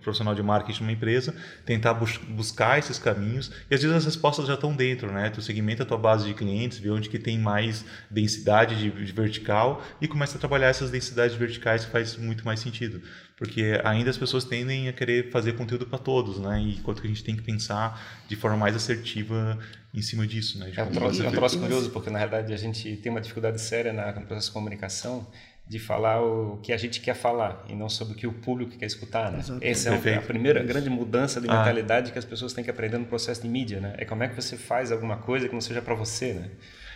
[0.00, 4.04] profissional de marketing de uma empresa, tentar bus, buscar esses caminhos e às vezes as
[4.04, 5.30] respostas já estão dentro, né?
[5.30, 9.04] Tu segmenta a tua base de clientes clientes, ver onde que tem mais densidade de,
[9.04, 13.02] de vertical e começa a trabalhar essas densidades verticais que faz muito mais sentido.
[13.36, 16.60] Porque ainda as pessoas tendem a querer fazer conteúdo para todos, né?
[16.60, 19.58] E enquanto que a gente tem que pensar de forma mais assertiva
[19.92, 20.72] em cima disso, né?
[20.76, 23.60] É um troço, é um troço curioso, porque na realidade a gente tem uma dificuldade
[23.60, 25.26] séria na, no processo de comunicação
[25.66, 28.76] de falar o que a gente quer falar e não sobre o que o público
[28.76, 29.42] quer escutar, né?
[29.60, 31.56] Essa é a primeira grande mudança de ah.
[31.56, 32.12] mentalidade ah.
[32.12, 33.94] que as pessoas têm que aprender no processo de mídia, né?
[33.96, 36.50] É como é que você faz alguma coisa que não seja para você, né?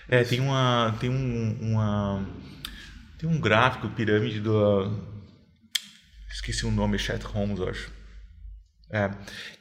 [0.08, 2.26] É, tem uma tem um, uma
[3.18, 5.16] tem um gráfico pirâmide do
[6.46, 7.96] esqueci o nome, Chat Holmes, eu acho.
[8.88, 9.10] É,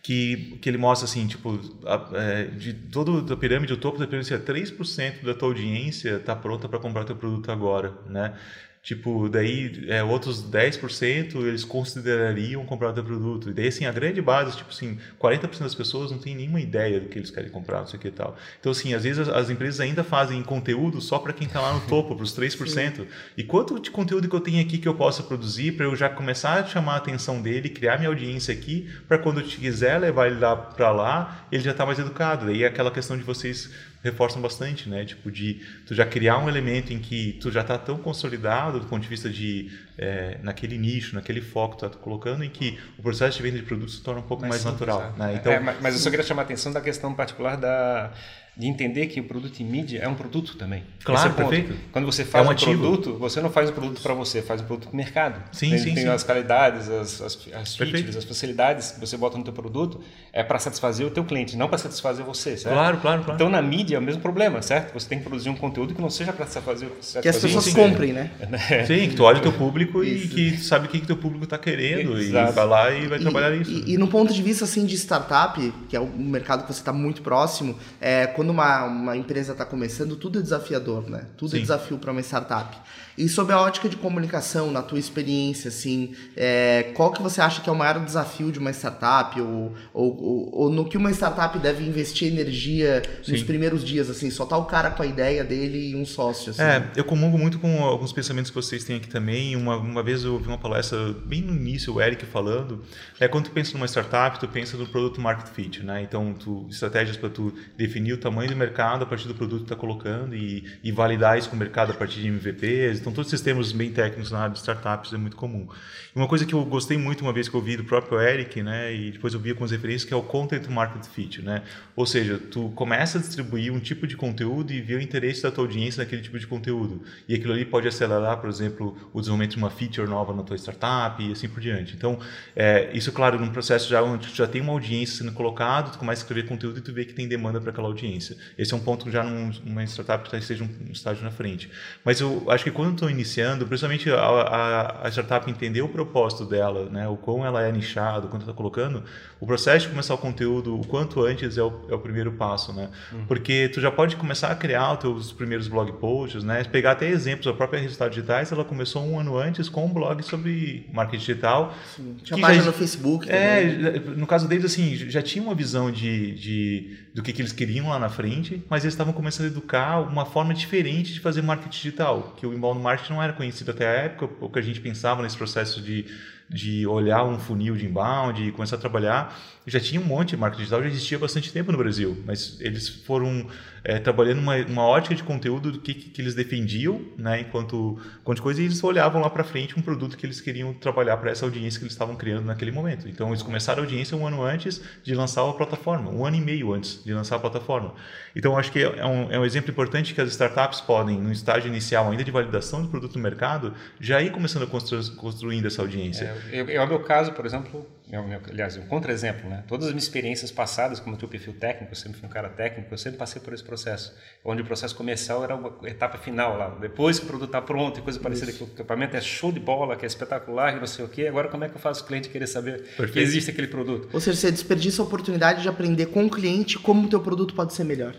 [0.04, 4.06] que, que ele mostra assim, tipo, a, é, de toda a pirâmide, o topo da
[4.06, 8.38] pirâmide, 3% da tua audiência está pronta para comprar teu produto agora, né?
[8.86, 13.50] Tipo, daí é, outros 10% eles considerariam comprar o teu produto.
[13.50, 17.00] E daí, assim, a grande base, tipo assim, 40% das pessoas não tem nenhuma ideia
[17.00, 18.38] do que eles querem comprar, não sei o que e tal.
[18.60, 21.74] Então, assim, às vezes as, as empresas ainda fazem conteúdo só para quem está lá
[21.74, 22.68] no topo, para os 3%.
[22.68, 23.08] Sim.
[23.36, 26.08] E quanto de conteúdo que eu tenho aqui que eu possa produzir para eu já
[26.08, 30.28] começar a chamar a atenção dele, criar minha audiência aqui, para quando eu quiser levar
[30.28, 32.46] ele lá para lá, ele já está mais educado.
[32.46, 33.72] Daí é aquela questão de vocês
[34.06, 35.04] reforçam bastante, né?
[35.04, 38.86] Tipo, de tu já criar um elemento em que tu já está tão consolidado do
[38.86, 42.78] ponto de vista de é, naquele nicho, naquele foco que tu está colocando, em que
[43.00, 45.14] o processo de venda de produtos se torna um pouco mais, mais natural.
[45.18, 45.34] Né?
[45.34, 48.12] É, então, é, mas eu só queria chamar a atenção da questão particular da
[48.58, 50.84] de entender que o produto em mídia é um produto também.
[51.04, 51.76] Claro, é perfeito.
[51.92, 54.62] Quando você faz é um, um produto, você não faz um produto para você, faz
[54.62, 55.44] um produto para o mercado.
[55.52, 56.10] Sim, tem, sim, tem sim.
[56.10, 60.02] as qualidades, as, as, as features, as facilidades que você bota no teu produto
[60.32, 62.74] é para satisfazer o teu cliente, não para satisfazer você, certo?
[62.74, 63.36] Claro, claro, claro.
[63.36, 64.94] Então na mídia é o mesmo problema, certo?
[64.94, 67.74] Você tem que produzir um conteúdo que não seja para satisfazer, satisfazer que as pessoas
[67.74, 68.32] comprem, né?
[68.88, 71.44] Sim, que tu olha o teu público e que sabe o que o teu público
[71.44, 72.52] está querendo Exato.
[72.52, 73.72] e vai lá e vai trabalhar e, isso.
[73.72, 76.80] E, e no ponto de vista assim de startup, que é o mercado que você
[76.80, 81.26] está muito próximo, é quando uma, uma empresa está começando, tudo é desafiador, né?
[81.38, 81.58] Tudo é Sim.
[81.58, 82.78] é desafio para uma startup.
[83.18, 87.62] E sob a ótica de comunicação, na tua experiência, assim, é, qual que você acha
[87.62, 91.12] que é o maior desafio de uma startup ou, ou, ou, ou no que uma
[91.12, 93.32] startup deve investir energia Sim.
[93.32, 96.52] nos primeiros dias, assim, só tá o cara com a ideia dele e um sócio,
[96.52, 96.62] assim.
[96.62, 99.56] É, eu comungo muito com alguns pensamentos que vocês têm aqui também.
[99.56, 102.84] Uma, uma vez eu ouvi uma palestra bem no início, o Eric falando,
[103.20, 106.02] é quando tu pensa numa startup, tu pensa no produto market fit, né?
[106.02, 109.66] Então, tu, estratégias para tu definir o tamanho do mercado a partir do produto que
[109.66, 113.32] está colocando e, e validar isso com o mercado a partir de MVPs, então, todos
[113.32, 115.68] esses termos bem técnicos na área de startups é muito comum.
[116.16, 118.92] Uma coisa que eu gostei muito uma vez que eu vi do próprio Eric, né,
[118.92, 121.62] e depois eu vi algumas referências, que é o Content Market Fit, né?
[121.96, 125.52] Ou seja, tu começa a distribuir um tipo de conteúdo e ver o interesse da
[125.52, 127.04] tua audiência naquele tipo de conteúdo.
[127.30, 130.58] E aquilo ali pode acelerar, por exemplo, o desenvolvimento de uma feature nova na tua
[130.58, 131.94] startup e assim por diante.
[131.96, 132.18] Então,
[132.56, 136.00] é, isso, claro, num processo já onde tu já tem uma audiência sendo colocado, tu
[136.00, 138.36] começa a escrever conteúdo e tu vê que tem demanda para aquela audiência.
[138.58, 141.70] Esse é um ponto já numa startup que esteja um estágio na frente.
[142.04, 146.46] Mas eu acho que quando estão iniciando, principalmente a, a, a, startup entender o propósito
[146.46, 149.04] dela, né, o quão ela é nichada, quanto está colocando,
[149.40, 152.72] o processo de começar o conteúdo o quanto antes é o, é o primeiro passo,
[152.74, 152.90] né?
[153.12, 153.26] Uhum.
[153.26, 156.64] Porque tu já pode começar a criar os teus primeiros blog posts, né?
[156.64, 160.24] Pegar até exemplos, a própria Resultados Digitais, ela começou um ano antes com um blog
[160.24, 161.76] sobre marketing digital.
[161.96, 162.16] Sim.
[162.24, 166.32] Tinha página já, no Facebook É, no caso deles, assim, já tinha uma visão de,
[166.36, 170.00] de do que, que eles queriam lá na frente, mas eles estavam começando a educar
[170.00, 173.88] uma forma diferente de fazer marketing digital, que o inbound marketing não era conhecido até
[173.88, 176.06] a época, o que a gente pensava nesse processo de
[176.50, 179.38] de olhar um funil de inbound e começar a trabalhar.
[179.66, 182.88] Já tinha um monte de marketing digital, já existia bastante tempo no Brasil, mas eles
[182.88, 183.48] foram
[183.86, 188.42] é, trabalhando uma, uma ótica de conteúdo do que, que eles defendiam, né, enquanto, enquanto
[188.42, 191.46] coisa, e eles olhavam lá para frente um produto que eles queriam trabalhar para essa
[191.46, 193.08] audiência que eles estavam criando naquele momento.
[193.08, 196.42] Então, eles começaram a audiência um ano antes de lançar a plataforma, um ano e
[196.42, 197.94] meio antes de lançar a plataforma.
[198.36, 201.68] Então, acho que é um, é um exemplo importante que as startups podem, no estágio
[201.68, 205.84] inicial ainda de validação do produto no mercado, já ir começando a constru, construindo essa
[205.84, 206.36] audiência.
[206.52, 209.64] É, é, é o meu caso, por exemplo, é meu, aliás, um contra-exemplo, né?
[209.68, 212.50] Todas as minhas experiências passadas, como o teu perfil técnico, eu sempre fui um cara
[212.50, 216.56] técnico, eu sempre passei por esse processo, onde o processo comercial era uma etapa final
[216.58, 219.52] lá, depois que o produto está pronto e coisa parecida, que o equipamento é show
[219.52, 221.82] de bola, que é espetacular, e não sei o quê, agora como é que eu
[221.82, 223.14] faço o cliente querer saber Perfeito.
[223.14, 224.08] que existe aquele produto?
[224.14, 227.56] Ou seja, você desperdiça a oportunidade de aprender com o cliente como o teu produto
[227.56, 228.14] pode ser melhor.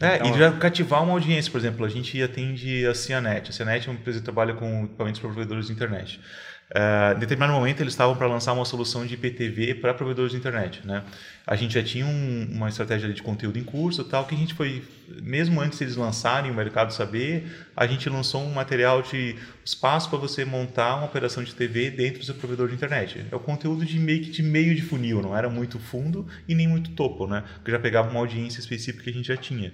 [0.00, 3.48] É, então, e já cativar uma audiência, por exemplo, a gente atende a Cianet.
[3.48, 6.20] A Cianet é uma empresa que trabalha com equipamentos para provedores de internet.
[6.68, 10.38] Uh, em determinado momento eles estavam para lançar uma solução de IPTV para provedores de
[10.38, 11.04] internet, né?
[11.46, 14.52] A gente já tinha um, uma estratégia de conteúdo em curso, tal que a gente
[14.52, 14.82] foi,
[15.22, 20.18] mesmo antes eles lançarem o mercado saber, a gente lançou um material de espaço para
[20.18, 23.24] você montar uma operação de TV dentro do seu provedor de internet.
[23.30, 26.66] É o conteúdo de meio de meio de funil, não era muito fundo e nem
[26.66, 27.44] muito topo, né?
[27.54, 29.72] Porque já pegava uma audiência específica que a gente já tinha.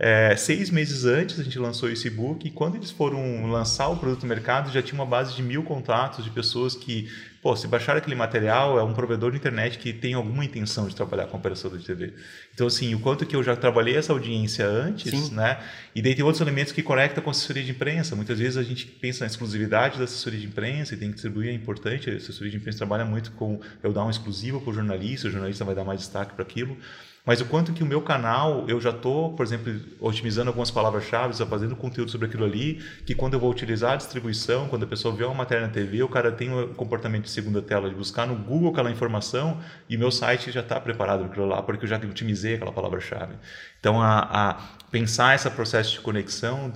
[0.00, 3.96] É, seis meses antes a gente lançou esse e-book e quando eles foram lançar o
[3.96, 7.10] produto no mercado já tinha uma base de mil contatos de pessoas que,
[7.42, 10.94] pô, se baixar aquele material é um provedor de internet que tem alguma intenção de
[10.94, 12.14] trabalhar com operadora de TV.
[12.54, 15.34] Então assim, o quanto que eu já trabalhei essa audiência antes, Sim.
[15.34, 15.58] né?
[15.92, 18.14] E daí tem outros elementos que conectam com a assessoria de imprensa.
[18.14, 21.48] Muitas vezes a gente pensa na exclusividade da assessoria de imprensa e tem que distribuir,
[21.48, 22.08] é importante.
[22.08, 25.30] A assessoria de imprensa trabalha muito com eu dar um exclusivo para o jornalista, o
[25.30, 26.76] jornalista vai dar mais destaque para aquilo
[27.28, 29.70] mas o quanto que o meu canal, eu já estou, por exemplo,
[30.00, 34.66] otimizando algumas palavras-chave, fazendo conteúdo sobre aquilo ali, que quando eu vou utilizar a distribuição,
[34.66, 37.60] quando a pessoa vê uma matéria na TV, o cara tem o comportamento de segunda
[37.60, 39.60] tela, de buscar no Google aquela informação
[39.90, 43.34] e meu site já está preparado para aquilo lá, porque eu já otimizei aquela palavra-chave.
[43.78, 44.56] Então, a, a,
[44.90, 46.72] pensar esse processo de conexão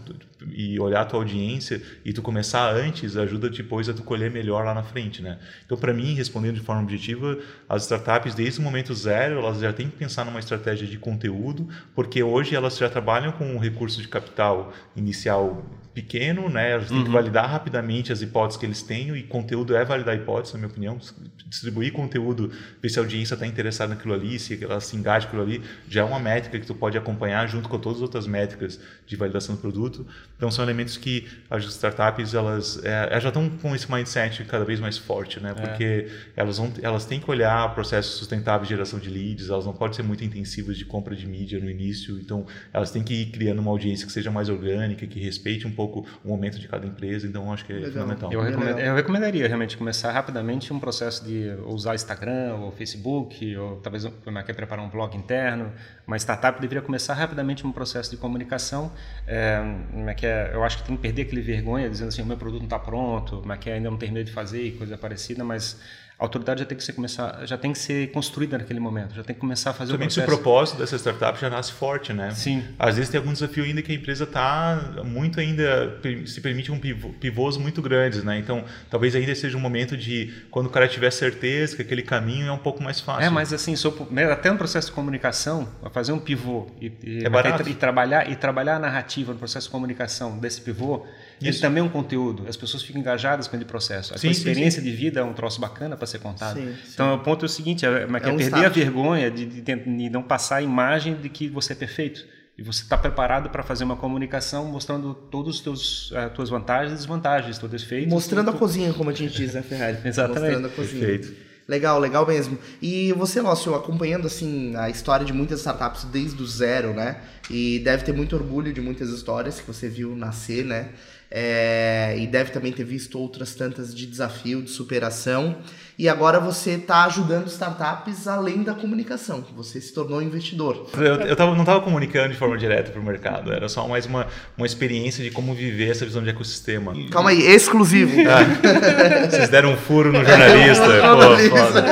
[0.51, 4.65] e olhar a tua audiência e tu começar antes ajuda depois a tu colher melhor
[4.65, 5.39] lá na frente, né?
[5.65, 7.39] Então, para mim, respondendo de forma objetiva,
[7.69, 11.69] as startups desde o momento zero, elas já têm que pensar numa estratégia de conteúdo,
[11.95, 16.75] porque hoje elas já trabalham com um recurso de capital inicial pequeno, né?
[16.75, 17.05] Eles têm uhum.
[17.05, 20.71] que validar rapidamente as hipóteses que eles têm e conteúdo é validar hipóteses, na minha
[20.71, 20.99] opinião.
[21.47, 25.43] Distribuir conteúdo, ver se a audiência está interessada naquilo ali, se ela se engaja naquilo
[25.43, 28.81] ali, já é uma métrica que tu pode acompanhar junto com todas as outras métricas
[29.07, 30.07] de validação do produto.
[30.37, 34.65] Então são elementos que as startups elas, é, elas já estão com esse mindset cada
[34.65, 35.51] vez mais forte, né?
[35.51, 35.55] É.
[35.55, 36.09] Porque é.
[36.37, 39.95] elas vão, elas têm que olhar processos sustentáveis de geração de leads, elas não podem
[39.95, 43.59] ser muito intensivas de compra de mídia no início, então elas têm que ir criando
[43.59, 46.87] uma audiência que seja mais orgânica, que respeite um pouco pouco o momento de cada
[46.87, 47.93] empresa, então acho que é Legal.
[47.93, 48.33] fundamental.
[48.33, 53.77] Eu, recomend, eu, recomendaria realmente começar rapidamente um processo de usar Instagram ou Facebook, ou
[53.77, 54.05] talvez
[54.47, 55.73] quer preparar um blog interno.
[56.07, 58.93] Uma startup deveria começar rapidamente um processo de comunicação.
[59.27, 59.61] É,
[60.07, 62.37] é que é, eu acho que tem que perder aquele vergonha dizendo assim, o meu
[62.37, 65.81] produto não está pronto, mas que ainda não terminei de fazer e coisa parecida, mas
[66.23, 69.25] a autoridade já tem que ser começar, já tem que ser construída naquele momento, já
[69.25, 70.25] tem que começar a fazer Também o processo.
[70.25, 72.31] se o propósito dessa startup já nasce forte, né?
[72.31, 72.63] Sim.
[72.79, 76.79] Às vezes tem algum desafio ainda que a empresa está muito ainda se permite um
[76.79, 78.39] pivô, pivôs muito grandes, né?
[78.39, 82.47] Então, talvez ainda seja um momento de quando o cara tiver certeza que aquele caminho
[82.47, 83.25] é um pouco mais fácil.
[83.25, 83.75] É, mas assim,
[84.09, 88.37] né, até no processo de comunicação, fazer um pivô e, e, é e trabalhar e
[88.37, 91.05] trabalhar a narrativa no processo de comunicação desse pivô,
[91.49, 92.45] ele também é um conteúdo.
[92.49, 94.15] As pessoas ficam engajadas com aquele processo.
[94.15, 94.91] A sim, experiência sim, sim.
[94.91, 96.61] de vida é um troço bacana para ser contado.
[96.93, 98.65] Então, o ponto é o seguinte: é, é, é, é perder start.
[98.65, 102.25] a vergonha de, de, de, não passar a imagem de que você é perfeito.
[102.57, 106.93] E você está preparado para fazer uma comunicação mostrando todos os teus as tuas vantagens
[106.93, 108.13] e desvantagens, todos os defeitos.
[108.13, 109.99] Mostrando a cozinha, como a gente diz, né, Ferrari?
[110.05, 110.43] Exatamente.
[110.43, 111.07] Mostrando a cozinha.
[111.07, 111.53] Perfeito.
[111.67, 112.59] Legal, legal mesmo.
[112.81, 117.21] E você, Lócio, acompanhando assim a história de muitas startups desde o zero, né?
[117.49, 120.91] E deve ter muito orgulho de muitas histórias que você viu nascer, né?
[121.35, 125.57] É, e deve também ter visto outras tantas de desafio, de superação.
[125.99, 129.43] E agora você está ajudando startups além da comunicação.
[129.57, 130.87] Você se tornou investidor.
[130.95, 133.51] Eu, eu tava, não estava comunicando de forma direta para o mercado.
[133.51, 134.27] Era só mais uma,
[134.59, 136.93] uma experiência de como viver essa visão de ecossistema.
[137.11, 138.13] Calma aí, exclusivo.
[138.29, 140.85] Ah, vocês deram um furo no jornalista.
[141.17, 141.85] Pô, foda.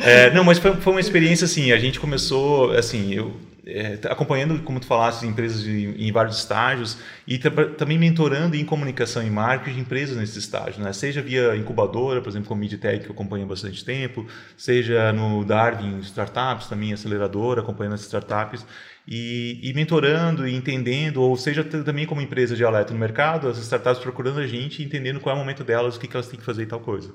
[0.00, 1.70] É, não, mas foi, foi uma experiência assim.
[1.70, 3.32] A gente começou, assim, eu
[3.66, 9.22] é, acompanhando, como tu falaste, empresas em, em vários estágios e também mentorando em comunicação
[9.22, 10.92] e marketing de empresas nesse estágio, né?
[10.92, 15.44] seja via incubadora, por exemplo, como Midtech, que eu acompanho há bastante tempo, seja no
[15.44, 18.64] Darwin Startups, também aceleradora, acompanhando as startups.
[19.06, 23.58] e, e, mentorando e entendendo, ou seja, também como empresa de alerta no mercado, as
[23.58, 26.38] startups procurando a gente, entendendo qual é o momento delas, o que, que elas têm
[26.38, 27.12] que fazer e tal coisa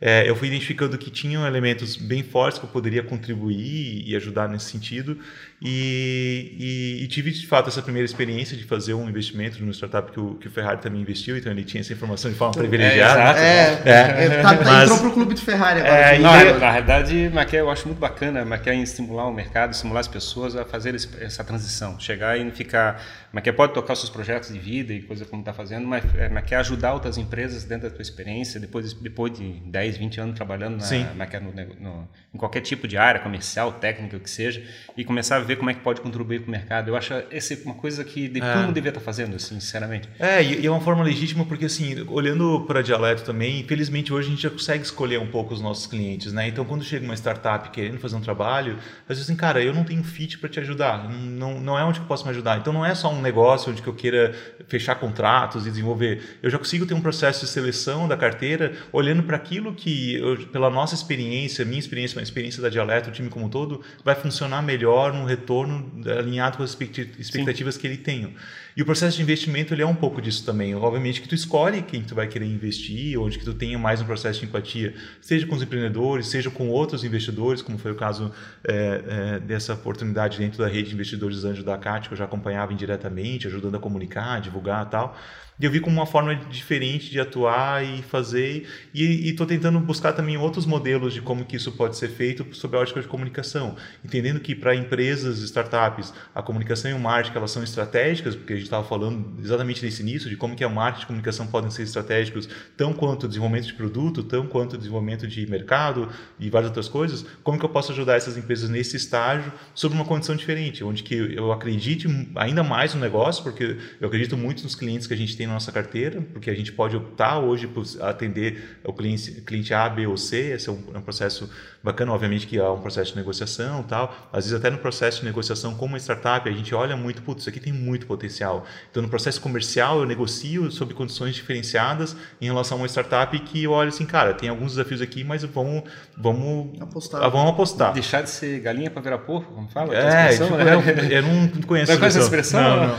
[0.00, 4.46] é, eu fui identificando que tinham elementos bem fortes que eu poderia contribuir e ajudar
[4.48, 5.18] nesse sentido.
[5.60, 10.12] E, e, e, tive, de fato, essa primeira experiência de fazer um investimento numa startup
[10.12, 12.58] que o, que o Ferrari também investiu, então ele tinha essa informação de forma é,
[12.58, 13.40] privilegiada.
[13.40, 15.96] É, é, é, tá, mas, entrou para o clube do Ferrari agora.
[15.96, 19.72] É, não, na, na realidade, Maquia eu acho muito bacana, Maquia em estimular o mercado,
[19.72, 23.02] estimular as pessoas a fazer esse, essa transição, chegar e não ficar...
[23.32, 26.60] Maquia pode tocar os seus projetos de vida e coisa como está fazendo, mas Maquia
[26.60, 31.26] ajudar outras empresas dentro da tua experiência, depois, depois de 10, 20 anos trabalhando na,
[31.26, 34.62] na, no, no, em qualquer tipo de área, comercial, técnica, o que seja,
[34.96, 36.88] e começar a ver como é que pode contribuir com o mercado.
[36.88, 38.40] Eu acho essa uma coisa que é.
[38.40, 40.08] todo mundo devia estar fazendo, assim, sinceramente.
[40.18, 44.30] É, e é uma forma legítima porque, assim, olhando para dialeto também, infelizmente hoje a
[44.30, 46.48] gente já consegue escolher um pouco os nossos clientes, né?
[46.48, 49.84] Então, quando chega uma startup querendo fazer um trabalho, às vezes assim, cara, eu não
[49.84, 52.58] tenho fit para te ajudar, não, não é onde que eu posso me ajudar.
[52.58, 54.34] Então, não é só um negócio onde que eu queira
[54.68, 56.38] fechar contratos e desenvolver.
[56.42, 60.36] Eu já consigo ter um processo de seleção da carteira olhando para aquilo que eu,
[60.48, 64.14] pela nossa experiência, minha experiência, a experiência da Dialeto, o time como um todo, vai
[64.14, 67.80] funcionar melhor no retorno alinhado com as expectativas Sim.
[67.80, 68.34] que ele tem.
[68.76, 70.74] E o processo de investimento ele é um pouco disso também.
[70.74, 74.04] Obviamente que tu escolhe quem tu vai querer investir, onde que tu tenha mais um
[74.04, 78.32] processo de empatia, seja com os empreendedores, seja com outros investidores, como foi o caso
[78.66, 82.24] é, é, dessa oportunidade dentro da rede de investidores Anjo da CAT, que eu já
[82.24, 85.16] acompanhava indiretamente, ajudando a comunicar, divulgar e tal.
[85.58, 88.68] E eu vi como uma forma diferente de atuar e fazer.
[88.92, 92.76] E estou tentando buscar também outros modelos de como que isso pode ser feito sob
[92.76, 93.74] a ótica de comunicação.
[94.04, 98.56] Entendendo que para empresas, startups, a comunicação e o marketing elas são estratégicas, porque a
[98.56, 101.84] gente estava falando exatamente nesse início, de como que a marketing e comunicação podem ser
[101.84, 102.46] estratégicos,
[102.76, 106.88] tão quanto o desenvolvimento de produto, tão quanto o desenvolvimento de mercado e várias outras
[106.88, 107.24] coisas.
[107.42, 111.14] Como que eu posso ajudar essas empresas nesse estágio sob uma condição diferente, onde que
[111.14, 115.34] eu acredite ainda mais no negócio, porque eu acredito muito nos clientes que a gente
[115.34, 119.72] tem na nossa carteira, porque a gente pode optar hoje por atender o cliente, cliente
[119.72, 121.50] A, B ou C, esse é um, é um processo
[121.82, 125.26] bacana, obviamente que há um processo de negociação tal, às vezes até no processo de
[125.26, 128.66] negociação como uma startup, a gente olha muito, putz, isso aqui tem muito potencial.
[128.90, 133.62] Então no processo comercial eu negocio sob condições diferenciadas em relação a uma startup que
[133.62, 135.84] eu olho assim, cara, tem alguns desafios aqui, mas vamos,
[136.16, 137.22] vamos apostar.
[137.22, 137.92] Ah, vamos apostar.
[137.92, 139.94] Deixar de ser galinha para virar porco, como fala?
[139.94, 140.74] É, tipo, né?
[140.74, 140.80] eu,
[141.10, 142.60] eu, não conheço não essa expressão.
[142.60, 142.96] Não, não.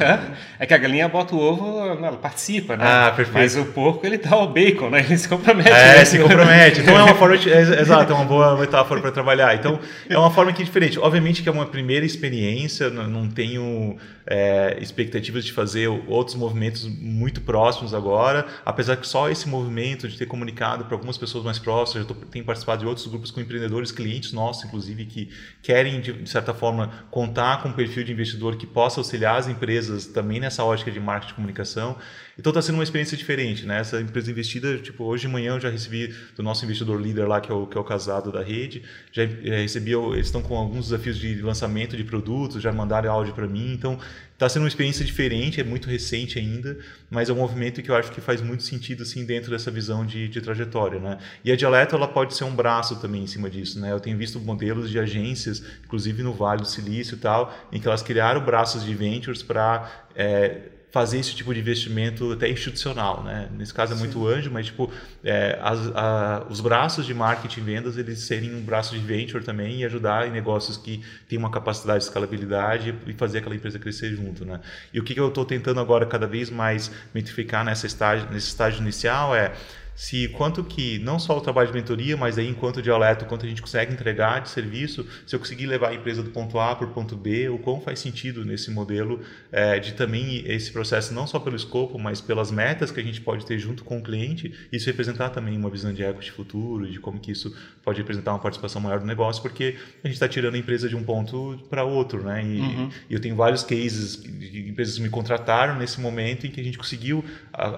[0.59, 2.85] É que a galinha bota o ovo, ela participa, né?
[2.85, 3.33] Ah, perfeito.
[3.33, 4.99] Mas o porco ele dá o bacon, né?
[4.99, 5.69] Ele se compromete.
[5.69, 6.05] É, né?
[6.05, 6.81] se compromete.
[6.81, 9.55] Então é uma forma, de, é, exato, é uma boa metáfora para trabalhar.
[9.55, 10.99] Então, é uma forma que é diferente.
[10.99, 17.41] Obviamente que é uma primeira experiência, não tenho é, expectativas de fazer outros movimentos muito
[17.41, 22.07] próximos agora, apesar que só esse movimento de ter comunicado para algumas pessoas mais próximas,
[22.07, 25.29] eu tô, tenho participado de outros grupos com empreendedores, clientes nossos, inclusive, que
[25.61, 29.47] querem, de, de certa forma, contar com um perfil de investidor que possa auxiliar as
[29.47, 31.95] empresas também nessa ótica de marketing e comunicação.
[32.37, 33.79] Então está sendo uma experiência diferente, né?
[33.79, 37.41] Essa empresa investida, tipo, hoje de manhã eu já recebi do nosso investidor líder lá,
[37.41, 40.89] que é o, que é o casado da rede, já recebi, eles estão com alguns
[40.89, 43.99] desafios de lançamento de produtos, já mandaram áudio para mim, então
[44.33, 46.77] está sendo uma experiência diferente, é muito recente ainda,
[47.09, 50.05] mas é um movimento que eu acho que faz muito sentido assim dentro dessa visão
[50.05, 51.17] de, de trajetória, né?
[51.43, 53.91] E a Dialeto ela pode ser um braço também em cima disso, né?
[53.91, 57.87] Eu tenho visto modelos de agências, inclusive no Vale do Silício e tal, em que
[57.87, 63.47] elas criaram braços de ventures para é, fazer esse tipo de investimento até institucional, né?
[63.55, 64.01] Nesse caso é Sim.
[64.01, 64.91] muito anjo, mas tipo
[65.23, 69.43] é, as, a, os braços de marketing e vendas eles serem um braço de venture
[69.43, 73.77] também e ajudar em negócios que têm uma capacidade de escalabilidade e fazer aquela empresa
[73.77, 74.59] crescer junto, né?
[74.91, 78.47] E o que, que eu estou tentando agora cada vez mais metrificar nessa estágio, nesse
[78.47, 79.53] estágio inicial é
[79.97, 83.49] se quanto que não só o trabalho de mentoria, mas aí enquanto dialeto, quanto a
[83.49, 86.85] gente consegue entregar de serviço, se eu conseguir levar a empresa do ponto A para
[86.85, 89.19] o ponto B, o quão faz sentido nesse modelo
[89.51, 93.19] é, de também esse processo não só pelo escopo, mas pelas metas que a gente
[93.19, 96.99] pode ter junto com o cliente, isso representar também uma visão de equity futuro, de
[96.99, 100.53] como que isso pode representar uma participação maior do negócio, porque a gente está tirando
[100.53, 102.45] a empresa de um ponto para outro, né?
[102.45, 102.89] E, uhum.
[103.09, 106.63] e, eu tenho vários cases de empresas que me contrataram nesse momento em que a
[106.63, 107.25] gente conseguiu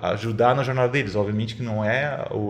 [0.02, 1.16] ajudar na jornada deles.
[1.16, 2.09] Obviamente que não é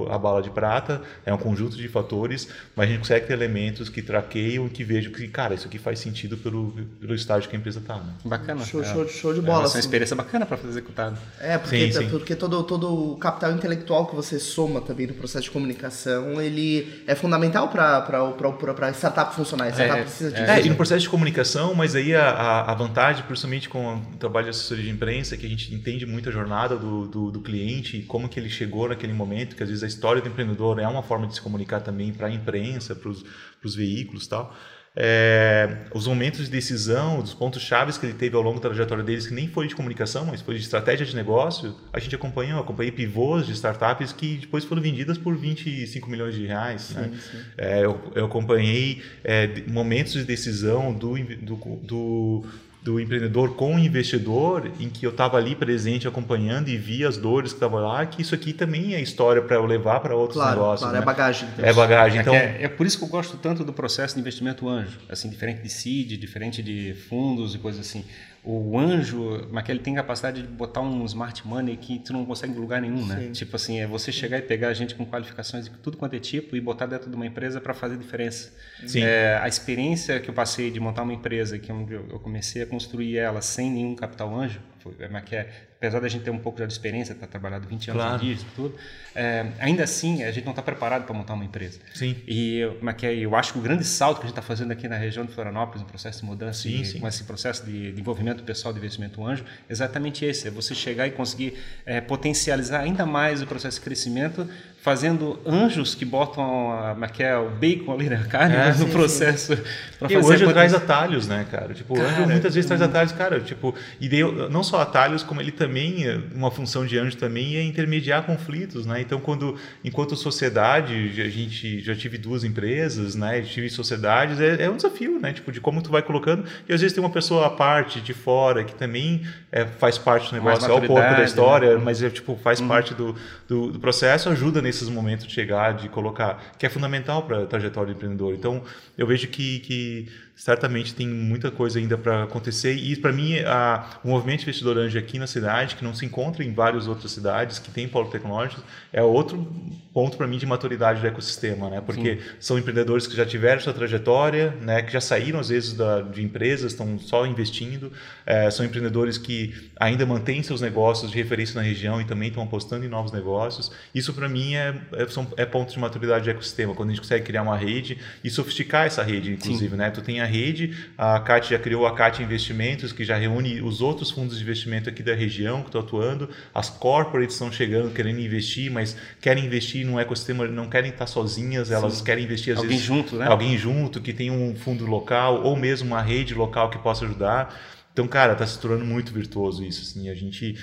[0.09, 3.89] a bala de prata, é um conjunto de fatores, mas a gente consegue ter elementos
[3.89, 7.55] que traqueiam e que vejam que, cara, isso aqui faz sentido pelo, pelo estágio que
[7.55, 7.95] a empresa está.
[7.95, 8.13] Né?
[8.25, 8.63] Bacana.
[8.65, 9.59] Show, é, show, show de bola.
[9.59, 9.79] É uma assim.
[9.79, 11.17] experiência bacana para fazer executado.
[11.39, 12.09] É, porque, sim, sim.
[12.09, 17.03] porque todo, todo o capital intelectual que você soma também no processo de comunicação, ele
[17.07, 19.65] é fundamental para a startup funcionar.
[19.65, 20.43] A startup é, precisa disso.
[20.43, 24.45] É, e no processo de comunicação, mas aí a, a vantagem, principalmente com o trabalho
[24.45, 27.41] de assessoria de imprensa, é que a gente entende muito a jornada do, do, do
[27.41, 30.87] cliente, como que ele chegou naquele momento, que às vezes a história do empreendedor é
[30.87, 34.55] uma forma de se comunicar também para a imprensa, para os veículos tal.
[34.95, 39.03] é, os momentos de decisão, os pontos chaves que ele teve ao longo da trajetória
[39.03, 42.59] deles, que nem foi de comunicação, mas foi de estratégia de negócio, a gente acompanhou,
[42.59, 46.81] acompanhei pivôs de startups que depois foram vendidas por 25 milhões de reais.
[46.81, 47.11] Sim, né?
[47.31, 47.37] sim.
[47.57, 52.45] É, eu, eu, acompanhei é, momentos de decisão do, do, do
[52.81, 57.17] do empreendedor com o investidor, em que eu estava ali presente acompanhando e via as
[57.17, 60.37] dores que estavam lá, que isso aqui também é história para eu levar para outros
[60.37, 60.89] claro, negócios.
[60.89, 61.01] Claro, né?
[61.01, 61.49] é bagagem.
[61.53, 61.65] Então.
[61.65, 62.21] É bagagem.
[62.21, 62.33] Então...
[62.33, 65.61] É, é, por isso que eu gosto tanto do processo de investimento anjo, assim, diferente
[65.61, 68.05] de seed, diferente de fundos e coisas assim
[68.49, 72.25] o anjo, mas que ele tem capacidade de botar um smart money que tu não
[72.25, 73.21] consegue em lugar nenhum, né?
[73.21, 73.31] Sim.
[73.31, 76.19] Tipo assim, é você chegar e pegar a gente com qualificações de tudo quanto é
[76.19, 78.51] tipo e botar dentro de uma empresa para fazer diferença.
[78.85, 79.01] Sim.
[79.03, 83.17] É, a experiência que eu passei de montar uma empresa que eu comecei a construir
[83.17, 85.49] ela sem nenhum capital anjo, foi, mas que é
[85.79, 88.19] apesar da gente ter um pouco de experiência, ter trabalhado 20 anos claro.
[88.19, 88.75] disso tudo,
[89.15, 91.79] é, ainda assim a gente não está preparado para montar uma empresa.
[91.93, 92.17] Sim.
[92.27, 92.61] E
[92.97, 95.25] que eu acho que o grande salto que a gente está fazendo aqui na região
[95.25, 96.99] de Florianópolis, no processo de mudança, sim, e, sim.
[96.99, 100.75] com esse processo de, de, envolvimento pessoal de investimento anjo, é exatamente esse, é você
[100.75, 104.49] chegar e conseguir é, potencializar ainda mais o processo de crescimento
[104.81, 108.89] fazendo anjos que botam a, a, é o bacon ali na carne é, no sim,
[108.89, 109.55] processo.
[109.55, 109.61] Sim.
[110.09, 111.73] E o anjo traz atalhos, né, cara?
[111.73, 115.21] Tipo, cara, o anjo muitas vezes traz atalhos, cara, tipo, e deu, não só atalhos,
[115.21, 119.01] como ele também, uma função de anjo também é intermediar conflitos, né?
[119.01, 124.69] Então, quando, enquanto sociedade, a gente já tive duas empresas, né, tive sociedades, é, é
[124.69, 125.33] um desafio, né?
[125.33, 128.13] Tipo, de como tu vai colocando, e às vezes tem uma pessoa à parte, de
[128.13, 131.81] fora, que também é, faz parte do negócio, é o corpo da história, né?
[131.83, 132.67] mas é, tipo, faz uhum.
[132.69, 133.13] parte do,
[133.47, 137.45] do, do processo, ajuda nesses momentos de chegar, de colocar, que é fundamental para a
[137.47, 138.33] trajetória do empreendedor.
[138.35, 138.63] Então,
[138.97, 140.07] eu vejo que, que
[140.39, 142.73] certamente tem muita coisa ainda para acontecer.
[142.73, 146.45] E para mim, a, o movimento investidor anjo aqui na cidade, que não se encontra
[146.45, 148.63] em várias outras cidades que tem polo tecnológico,
[148.93, 149.45] é outro
[149.93, 151.81] ponto para mim de maturidade do ecossistema, né?
[151.81, 152.21] Porque Sim.
[152.39, 154.81] são empreendedores que já tiveram sua trajetória, né?
[154.81, 157.91] Que já saíram às vezes da, de empresas, estão só investindo.
[158.25, 162.41] É, são empreendedores que ainda mantêm seus negócios de referência na região e também estão
[162.41, 163.73] apostando em novos negócios.
[163.93, 167.01] Isso para mim é, é, são, é ponto de maturidade do ecossistema, quando a gente
[167.01, 169.75] consegue criar uma rede e sofisticar essa rede, inclusive, Sim.
[169.75, 169.89] né?
[169.89, 170.75] Tu tem a rede.
[170.97, 174.89] A CAT já criou a CAT Investimentos, que já reúne os outros fundos de investimento
[174.89, 176.29] aqui da região que estão atuando.
[176.53, 181.71] As corporates estão chegando, querendo investir, mas querem investir num ecossistema, não querem estar sozinhas,
[181.71, 182.03] elas Sim.
[182.03, 182.89] querem investir às alguém vezes.
[182.89, 183.27] Alguém junto, né?
[183.27, 187.59] Alguém junto, que tem um fundo local ou mesmo uma rede local que possa ajudar.
[187.91, 189.81] Então, cara, está se tornando muito virtuoso isso.
[189.81, 190.55] Assim, a gente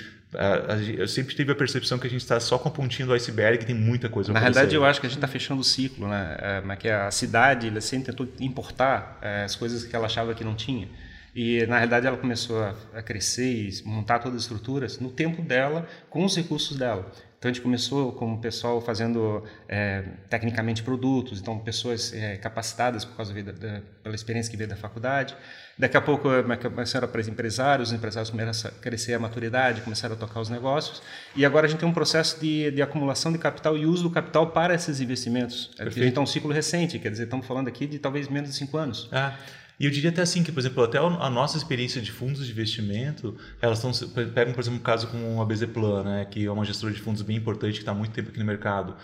[0.97, 3.65] eu sempre tive a percepção que a gente está só com a pontinha do iceberg,
[3.65, 4.33] tem muita coisa.
[4.33, 6.37] Na realidade, eu acho que a gente está fechando o ciclo, né?
[6.39, 10.33] É, mas que a cidade ela sempre tentou importar é, as coisas que ela achava
[10.33, 10.89] que não tinha.
[11.33, 15.87] E na realidade ela começou a, crescer e montar todas as estruturas no tempo dela,
[16.09, 17.11] com os recursos dela.
[17.37, 23.05] Então a gente começou com o pessoal fazendo é, tecnicamente produtos, então pessoas é, capacitadas
[23.05, 25.37] por causa da, da, pela experiência que veio da faculdade.
[25.77, 30.15] Daqui a pouco é, começaram para empresários, os empresários começaram a crescer a maturidade, começaram
[30.15, 31.03] a tocar os negócios.
[31.35, 34.09] E agora a gente tem um processo de, de acumulação de capital e uso do
[34.09, 35.67] capital para esses investimentos.
[35.77, 35.99] Perfeito.
[35.99, 38.55] A gente está um ciclo recente, quer dizer, estamos falando aqui de talvez menos de
[38.55, 39.07] cinco anos.
[39.11, 39.37] Ah.
[39.79, 42.51] E eu diria até assim que, por exemplo, até a nossa experiência de fundos de
[42.51, 46.51] investimento, elas estão pegam, por exemplo, um caso como a BZ Plan, né, que é
[46.51, 48.95] uma gestora de fundos bem importante que está há muito tempo aqui no mercado.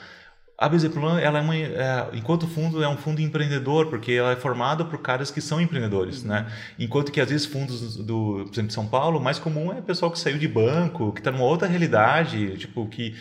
[0.63, 4.35] A Bezeplan, ela é uma, é, enquanto fundo, é um fundo empreendedor, porque ela é
[4.37, 6.45] formada por caras que são empreendedores, né?
[6.79, 9.81] Enquanto que, às vezes, fundos do, por exemplo, de São Paulo, o mais comum é
[9.81, 13.13] pessoal que saiu de banco, que está numa outra realidade, tipo, que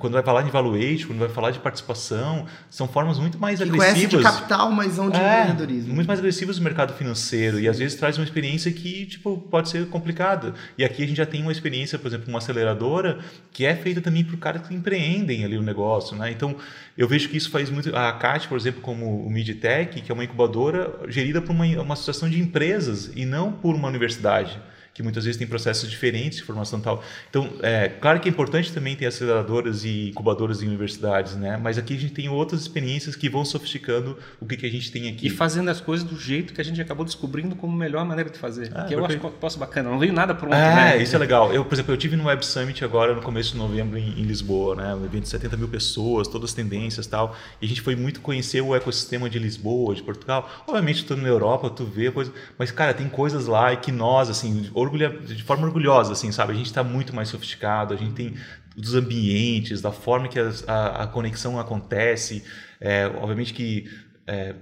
[0.00, 3.68] quando vai falar de valuation, quando vai falar de participação, são formas muito mais que
[3.68, 4.10] agressivas.
[4.10, 5.94] de capital, mas não de é, empreendedorismo.
[5.94, 9.68] Muito mais agressivas do mercado financeiro, e às vezes traz uma experiência que, tipo, pode
[9.68, 10.52] ser complicada.
[10.76, 13.20] E aqui a gente já tem uma experiência, por exemplo, uma aceleradora,
[13.52, 16.32] que é feita também por caras que empreendem ali o negócio, né?
[16.32, 16.56] Então,
[16.98, 17.94] eu vejo que isso faz muito.
[17.96, 21.94] A CAT, por exemplo, como o Midtech, que é uma incubadora gerida por uma, uma
[21.94, 24.60] associação de empresas e não por uma universidade
[24.94, 27.02] que muitas vezes tem processos diferentes de formação tal.
[27.30, 31.56] Então, é claro que é importante também ter aceleradoras e incubadoras em universidades, né?
[31.56, 34.90] Mas aqui a gente tem outras experiências que vão sofisticando o que, que a gente
[34.90, 35.26] tem aqui.
[35.26, 38.38] E fazendo as coisas do jeito que a gente acabou descobrindo como melhor maneira de
[38.38, 38.70] fazer.
[38.74, 39.90] Ah, que eu acho que posso bacana.
[39.90, 40.54] Não veio nada pronto.
[40.54, 41.02] É, né?
[41.02, 41.52] isso é legal.
[41.52, 44.22] Eu, por exemplo, eu tive no Web Summit agora no começo de novembro em, em
[44.22, 44.94] Lisboa, né?
[44.94, 47.36] Um evento de 70 mil pessoas, todas as tendências tal.
[47.60, 50.50] E a gente foi muito conhecer o ecossistema de Lisboa, de Portugal.
[50.66, 54.28] Obviamente, tu na Europa, tu vê coisas, mas cara, tem coisas lá e que nós,
[54.28, 56.52] assim, orgulha, de forma orgulhosa, assim, sabe?
[56.52, 58.34] A gente está muito mais sofisticado, a gente tem
[58.76, 62.44] dos ambientes, da forma que a, a, a conexão acontece.
[62.80, 63.90] É, obviamente que
[64.26, 64.54] é,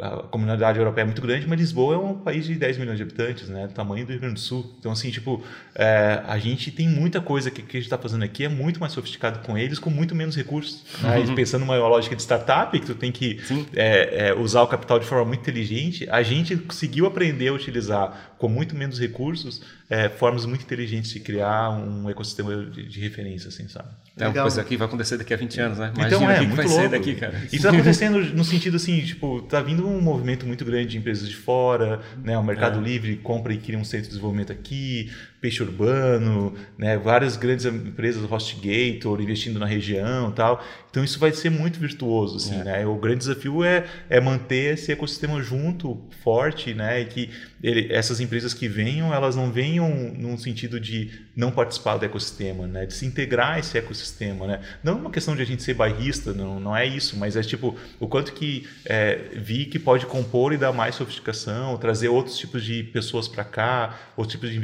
[0.00, 3.02] a comunidade europeia é muito grande, mas Lisboa é um país de 10 milhões de
[3.02, 3.66] habitantes, né?
[3.66, 4.74] Do tamanho do Rio Grande do Sul.
[4.78, 8.24] Então, assim, tipo, é, a gente tem muita coisa que, que a gente está fazendo
[8.24, 10.84] aqui é muito mais sofisticado com eles, com muito menos recursos.
[11.02, 11.18] Né?
[11.18, 11.34] Uhum.
[11.34, 13.38] Pensando numa lógica de startup, que tu tem que
[13.74, 18.34] é, é, usar o capital de forma muito inteligente, a gente conseguiu aprender a utilizar
[18.38, 23.48] com muito menos recursos é, formas muito inteligentes de criar um ecossistema de, de referência,
[23.48, 23.88] assim, sabe?
[24.16, 25.92] É uma coisa que vai acontecer daqui a 20 anos, né?
[25.94, 26.82] Imagina então é, que muito vai louco.
[26.82, 27.36] ser daqui, cara.
[27.44, 31.28] Isso está acontecendo no sentido assim, tipo, tá vindo um movimento muito grande de empresas
[31.28, 32.38] de fora, né?
[32.38, 32.82] O Mercado é.
[32.82, 35.10] Livre compra e cria um centro de desenvolvimento aqui,
[35.44, 36.96] Peixe Urbano, né?
[36.96, 40.64] Várias grandes empresas, HostGator, investindo na região, tal.
[40.90, 42.64] Então isso vai ser muito virtuoso, assim, é.
[42.64, 42.86] né?
[42.86, 47.02] O grande desafio é, é manter esse ecossistema junto, forte, né?
[47.02, 47.30] E que
[47.62, 52.66] ele, essas empresas que venham, elas não venham num sentido de não participar do ecossistema,
[52.66, 52.86] né?
[52.86, 54.60] De se integrar a esse ecossistema, né?
[54.82, 57.42] Não é uma questão de a gente ser bairrista, não, não é isso, mas é
[57.42, 62.38] tipo o quanto que é, vi que pode compor e dar mais sofisticação, trazer outros
[62.38, 64.56] tipos de pessoas para cá, outros tipos de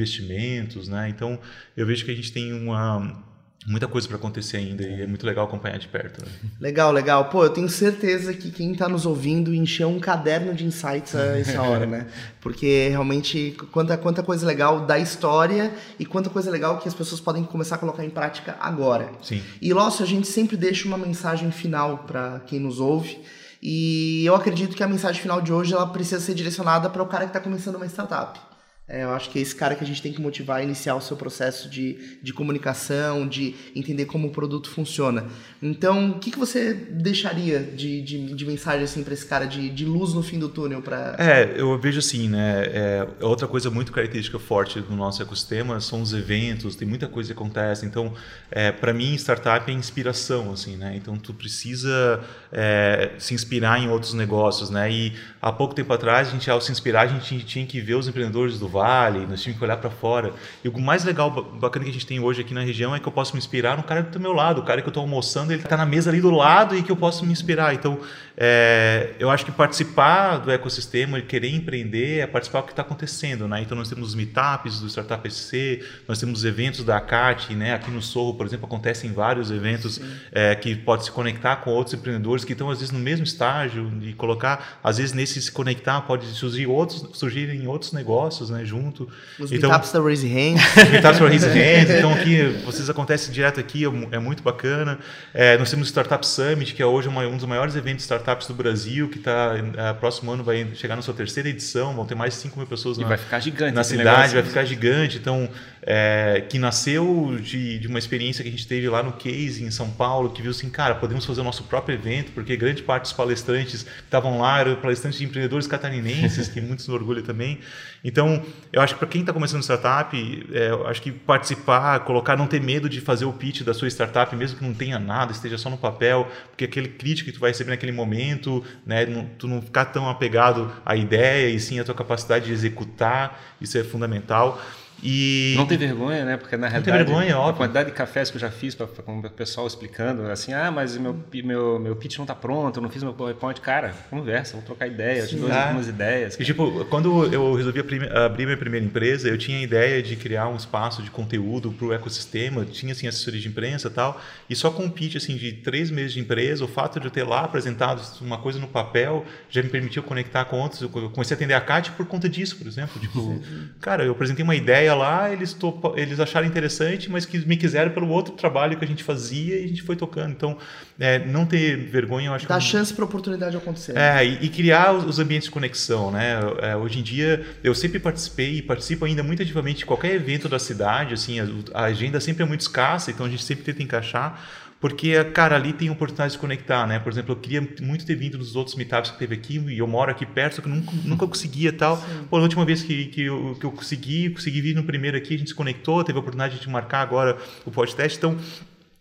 [0.71, 1.09] investimentos, né?
[1.09, 1.39] Então
[1.77, 3.29] eu vejo que a gente tem uma
[3.67, 6.25] muita coisa para acontecer ainda e é muito legal acompanhar de perto.
[6.25, 6.33] Né?
[6.59, 7.27] Legal, legal.
[7.27, 11.39] Pô, eu tenho certeza que quem está nos ouvindo encheu um caderno de insights a
[11.39, 12.07] essa hora, né?
[12.41, 17.21] Porque realmente quanta, quanta coisa legal da história e quanta coisa legal que as pessoas
[17.21, 19.11] podem começar a colocar em prática agora.
[19.23, 19.43] Sim.
[19.61, 23.21] E, Lócio, a gente sempre deixa uma mensagem final para quem nos ouve.
[23.63, 27.07] E eu acredito que a mensagem final de hoje ela precisa ser direcionada para o
[27.07, 28.50] cara que está começando uma startup.
[28.93, 30.97] É, eu acho que é esse cara que a gente tem que motivar a iniciar
[30.97, 35.27] o seu processo de, de comunicação, de entender como o produto funciona.
[35.63, 39.71] Então, o que, que você deixaria de, de, de mensagem assim, para esse cara de,
[39.71, 40.83] de luz no fim do túnel?
[40.83, 41.15] Pra...
[41.21, 42.65] É, eu vejo assim, né?
[42.67, 47.33] É, outra coisa muito característica forte do nosso ecossistema são os eventos, tem muita coisa
[47.33, 47.87] que acontece.
[47.87, 48.13] Então,
[48.51, 50.97] é, para mim, startup é inspiração, assim, né?
[50.97, 52.21] Então, tu precisa
[52.51, 54.91] é, se inspirar em outros negócios, né?
[54.91, 57.95] E há pouco tempo atrás, a gente, ao se inspirar, a gente tinha que ver
[57.95, 58.80] os empreendedores do
[59.29, 60.33] nós tínhamos que olhar para fora.
[60.65, 63.07] E o mais legal, bacana que a gente tem hoje aqui na região é que
[63.07, 65.53] eu posso me inspirar no cara do meu lado, o cara que eu estou almoçando,
[65.53, 67.75] ele está na mesa ali do lado e que eu posso me inspirar.
[67.75, 67.99] Então,
[68.43, 72.81] é, eu acho que participar do ecossistema e querer empreender é participar do que está
[72.81, 73.61] acontecendo, né?
[73.61, 77.75] Então, nós temos os meetups do Startup SC, nós temos os eventos da ACAT, né?
[77.75, 80.01] Aqui no Sorro, por exemplo, acontecem vários eventos
[80.33, 83.91] é, que pode se conectar com outros empreendedores que estão, às vezes, no mesmo estágio
[83.91, 88.65] de colocar, às vezes, nesse se conectar pode surgir outros, surgirem outros negócios, né?
[88.65, 89.07] junto.
[89.39, 90.63] Os então, meetups da Raise Hands.
[90.91, 91.91] meetups da Raise Hands.
[91.91, 94.99] Então, aqui, vocês acontecem direto aqui, é, é muito bacana.
[95.35, 98.05] É, nós temos o Startup Summit, que é hoje uma, um dos maiores eventos de
[98.31, 102.07] startups do Brasil, que está, é, próximo ano vai chegar na sua terceira edição, vão
[102.07, 104.65] ter mais de 5 mil pessoas e na, vai ficar gigante na cidade, vai ficar
[104.65, 105.19] gigante.
[105.19, 105.49] Então,
[105.83, 109.71] é, que nasceu de, de uma experiência que a gente teve lá no Case, em
[109.71, 113.03] São Paulo, que viu assim, cara, podemos fazer o nosso próprio evento, porque grande parte
[113.03, 117.59] dos palestrantes que estavam lá eram palestrantes de empreendedores catarinenses, que muitos nos orgulham também.
[118.03, 118.43] Então,
[118.73, 120.17] eu acho que para quem está começando startup,
[120.53, 123.89] é, eu acho que participar, colocar, não ter medo de fazer o pitch da sua
[123.89, 127.41] startup, mesmo que não tenha nada, esteja só no papel, porque aquele crítico que tu
[127.41, 131.79] vai receber naquele momento, né, não, tu não ficar tão apegado à ideia e sim
[131.79, 134.61] à tua capacidade de executar, isso é fundamental.
[135.03, 135.55] E...
[135.57, 136.37] Não tem vergonha, né?
[136.37, 137.55] Porque na realidade, não tem vergonha, óbvio.
[137.55, 140.97] a quantidade de cafés que eu já fiz para o pessoal explicando, assim, ah, mas
[140.97, 143.61] meu, meu, meu pitch não está pronto, eu não fiz meu PowerPoint.
[143.61, 146.39] Cara, conversa, vamos trocar ideia, eu te dou algumas ideias.
[146.39, 150.49] E, tipo, quando eu resolvi abrir minha primeira empresa, eu tinha a ideia de criar
[150.49, 154.57] um espaço de conteúdo para o ecossistema, tinha, assim, assessoria de imprensa e tal, e
[154.57, 157.25] só com um pitch, assim, de três meses de empresa, o fato de eu ter
[157.25, 160.83] lá apresentado uma coisa no papel já me permitiu conectar com outros.
[160.83, 163.01] Eu comecei a atender a CAT por conta disso, por exemplo.
[163.01, 163.41] Tipo,
[163.81, 167.57] cara, eu apresentei uma ideia ideia lá, eles, topa, eles acharam interessante, mas que me
[167.57, 170.33] quiseram pelo outro trabalho que a gente fazia e a gente foi tocando.
[170.33, 170.59] Então,
[170.99, 172.65] é, não ter vergonha, eu acho Dá que.
[172.65, 173.97] chance para a oportunidade acontecer.
[173.97, 176.41] É, e, e, criar os, os, ambientes de conexão, né?
[176.61, 180.49] É, hoje em dia, eu sempre participei e participo ainda muito ativamente de qualquer evento
[180.49, 183.83] da cidade, assim, a, a agenda sempre é muito escassa, então a gente sempre tenta
[183.83, 184.41] encaixar
[184.81, 186.99] porque, cara, ali tem oportunidade de conectar, né?
[186.99, 189.87] Por exemplo, eu queria muito ter vindo nos outros meetups que teve aqui, e eu
[189.87, 191.99] moro aqui perto, só que nunca, nunca conseguia tal.
[191.99, 192.25] Sim.
[192.31, 195.35] Pô, na última vez que, que, eu, que eu consegui, consegui vir no primeiro aqui,
[195.35, 198.39] a gente se conectou, teve a oportunidade de marcar agora o podcast, então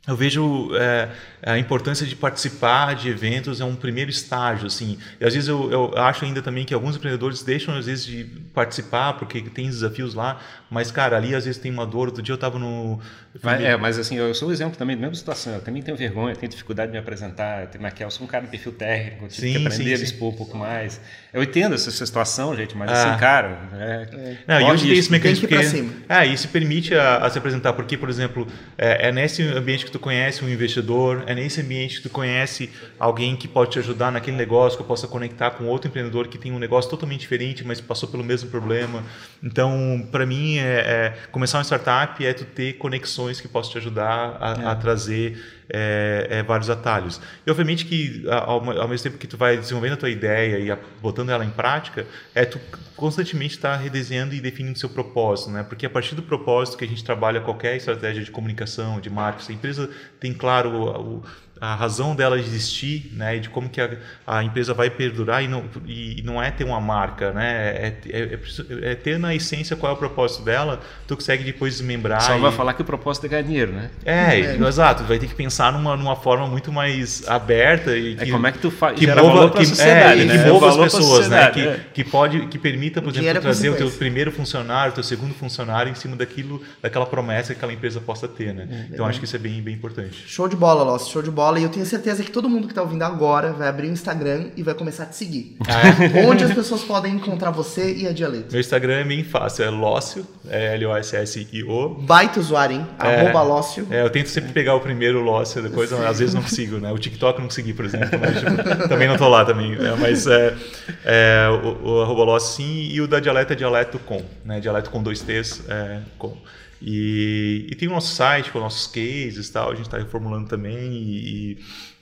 [0.09, 1.09] eu vejo é,
[1.43, 4.97] a importância de participar de eventos é um primeiro estágio, assim.
[5.21, 8.23] E às vezes eu, eu, acho ainda também que alguns empreendedores deixam às vezes de
[8.53, 12.07] participar porque tem desafios lá, mas cara, ali às vezes tem uma dor.
[12.07, 12.99] Outro dia eu estava no
[13.43, 15.53] mas, é, mas assim, eu sou um exemplo também da mesma situação.
[15.53, 17.69] Eu também tenho vergonha, tenho dificuldade de me apresentar.
[17.79, 20.03] Naquela, eu sou um cara de perfil técnico, tive sim, que aprender sim, a me
[20.03, 20.99] expor um pouco mais.
[21.31, 23.11] Eu entendo essa situação, gente, mas assim, ah.
[23.11, 23.59] assim, cara.
[23.73, 24.37] É, é.
[24.47, 27.73] Não, e hoje tem esse mecanismo que, que é, isso permite a, a, se apresentar,
[27.73, 31.61] porque, por exemplo, é, é, nesse ambiente que tu tu conhece um investidor, é nesse
[31.61, 35.51] ambiente que tu conhece alguém que pode te ajudar naquele negócio, que eu possa conectar
[35.51, 39.03] com outro empreendedor que tem um negócio totalmente diferente, mas passou pelo mesmo problema.
[39.43, 43.77] Então, para mim, é, é, começar uma startup é tu ter conexões que possam te
[43.77, 44.65] ajudar a, é.
[44.67, 45.37] a trazer
[45.71, 47.21] é, é, vários atalhos.
[47.45, 50.71] E obviamente que ao, ao, mesmo tempo que tu vai desenvolvendo a tua ideia e
[50.71, 52.59] a, botando ela em prática, é tu
[52.95, 55.63] constantemente estar tá redesenhando e definindo seu propósito, né?
[55.63, 59.51] Porque a partir do propósito que a gente trabalha qualquer estratégia de comunicação, de marketing,
[59.51, 59.89] a empresa
[60.19, 61.23] tem claro o,
[61.61, 63.89] a razão dela existir, né, e de como que a,
[64.25, 68.17] a empresa vai perdurar e não, e não é ter uma marca, né, é, é,
[68.17, 72.21] é, é, ter na essência qual é o propósito dela, tu consegue depois desmembrar.
[72.21, 72.39] Só e...
[72.39, 73.89] vai falar que o propósito é ganhar dinheiro, né?
[74.05, 74.67] É, é.
[74.67, 78.31] exato, vai ter que pensar numa, numa forma muito mais aberta e é que, é
[78.31, 80.43] como é que tu faz, que mova, que, sociedade, é, né?
[80.43, 83.91] que mova as pessoas, né, que, que pode, que permita, por exemplo, trazer o teu
[83.91, 88.27] primeiro funcionário, o teu segundo funcionário em cima daquilo, daquela promessa que aquela empresa possa
[88.29, 88.87] ter, né?
[88.89, 90.23] então acho que isso é bem, bem importante.
[90.25, 92.67] Show de bola, Loss, show de bola bola e eu tenho certeza que todo mundo
[92.67, 95.57] que está ouvindo agora vai abrir o Instagram e vai começar a te seguir.
[95.67, 96.25] Ah, é?
[96.29, 98.51] Onde as pessoas podem encontrar você e a Dialeto?
[98.51, 101.89] Meu Instagram é bem fácil, é Lócio, é L-O-S-S-I-O.
[102.01, 102.87] Baita usuário, hein?
[102.99, 103.87] É, Arroba Lócio.
[103.89, 106.91] É, eu tento sempre pegar o primeiro Lócio, depois às vezes não consigo, né?
[106.91, 108.51] O TikTok não consegui, por exemplo, mas tipo,
[108.87, 109.73] também não tô lá também.
[109.73, 110.55] É, mas é,
[111.03, 114.59] é o, o arroba Lócio sim e o da Dialeto é Dialeto com, né?
[114.59, 116.37] Dialeto com dois T's, é, com.
[116.81, 120.93] E, e, tem o nosso site com nossos cases tal, a gente está reformulando também
[120.93, 121.57] e,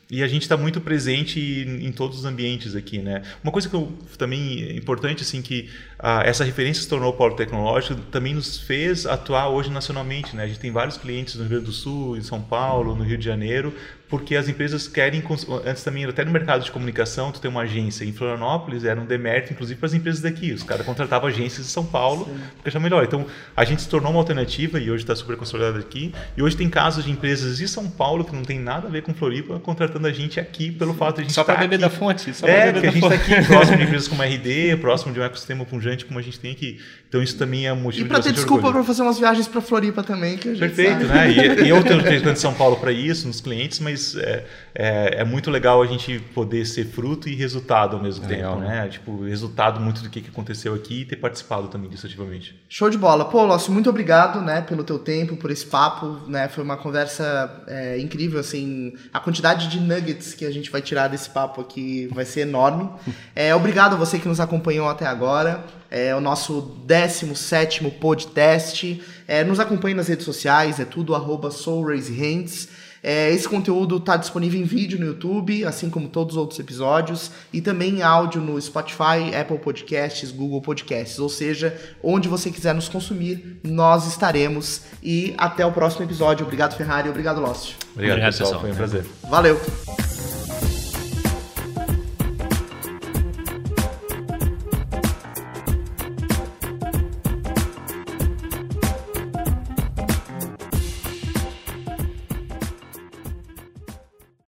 [0.09, 3.23] e a gente está muito presente em, em, todos os ambientes aqui, né?
[3.43, 7.13] Uma coisa que eu, também é importante, assim, que ah, essa referência se tornou o
[7.13, 10.43] polo tecnológico, também nos fez atuar hoje nacionalmente, né?
[10.43, 13.17] A gente tem vários clientes no Rio Grande do Sul, em São Paulo, no Rio
[13.17, 13.73] de Janeiro,
[14.09, 15.21] porque as empresas querem
[15.65, 19.05] antes também até no mercado de comunicação tu tem uma agência em Florianópolis era um
[19.05, 20.53] demérito inclusive para as empresas daqui.
[20.53, 22.39] Os caras contratavam agências em São Paulo Sim.
[22.55, 23.03] porque acham melhor.
[23.03, 23.25] Então
[23.55, 26.13] a gente se tornou uma alternativa e hoje está super consolidada aqui.
[26.38, 29.01] E hoje tem casos de empresas de São Paulo que não tem nada a ver
[29.01, 30.97] com Floripa contratando a gente aqui pelo Sim.
[30.97, 33.03] fato de a gente só para tá beber da fonte só é porque a gente
[33.03, 36.21] está aqui próximo de empresas como a RD próximo de um ecossistema pungente como a
[36.21, 36.79] gente tem aqui.
[37.09, 39.59] Então isso também é um motivo e para ter desculpa para fazer umas viagens para
[39.59, 41.05] Floripa também que perfeito sabe.
[41.05, 41.31] né?
[41.31, 45.24] E, e eu tenho de São Paulo para isso nos clientes mas é, é, é,
[45.24, 48.88] muito legal a gente poder ser fruto e resultado ao mesmo é tempo, legal, né?
[48.88, 52.56] Tipo, resultado muito do que, que aconteceu aqui e ter participado também disso ativamente.
[52.69, 53.26] Show de bola.
[53.26, 56.48] Pô, Lócio, muito obrigado, né, pelo teu tempo, por esse papo, né?
[56.48, 61.07] Foi uma conversa é, incrível, assim, a quantidade de nuggets que a gente vai tirar
[61.07, 62.90] desse papo aqui vai ser enorme.
[63.36, 65.64] É, obrigado a você que nos acompanhou até agora.
[65.90, 69.02] É o nosso 17 podcast.
[69.28, 72.69] É, nos acompanhe nas redes sociais, é tudo arroba soulraisehands.
[73.09, 77.31] É, esse conteúdo está disponível em vídeo no YouTube, assim como todos os outros episódios,
[77.53, 81.17] e também em áudio no Spotify, Apple Podcasts, Google Podcasts.
[81.17, 81.73] Ou seja,
[82.03, 84.81] onde você quiser nos consumir, nós estaremos.
[85.01, 86.45] E até o próximo episódio.
[86.45, 87.07] Obrigado, Ferrari.
[87.07, 87.75] Obrigado, Lócio.
[87.93, 88.49] Obrigado, Obrigado pessoal.
[88.49, 88.61] pessoal.
[88.61, 89.05] Foi um prazer.
[89.29, 90.36] Valeu.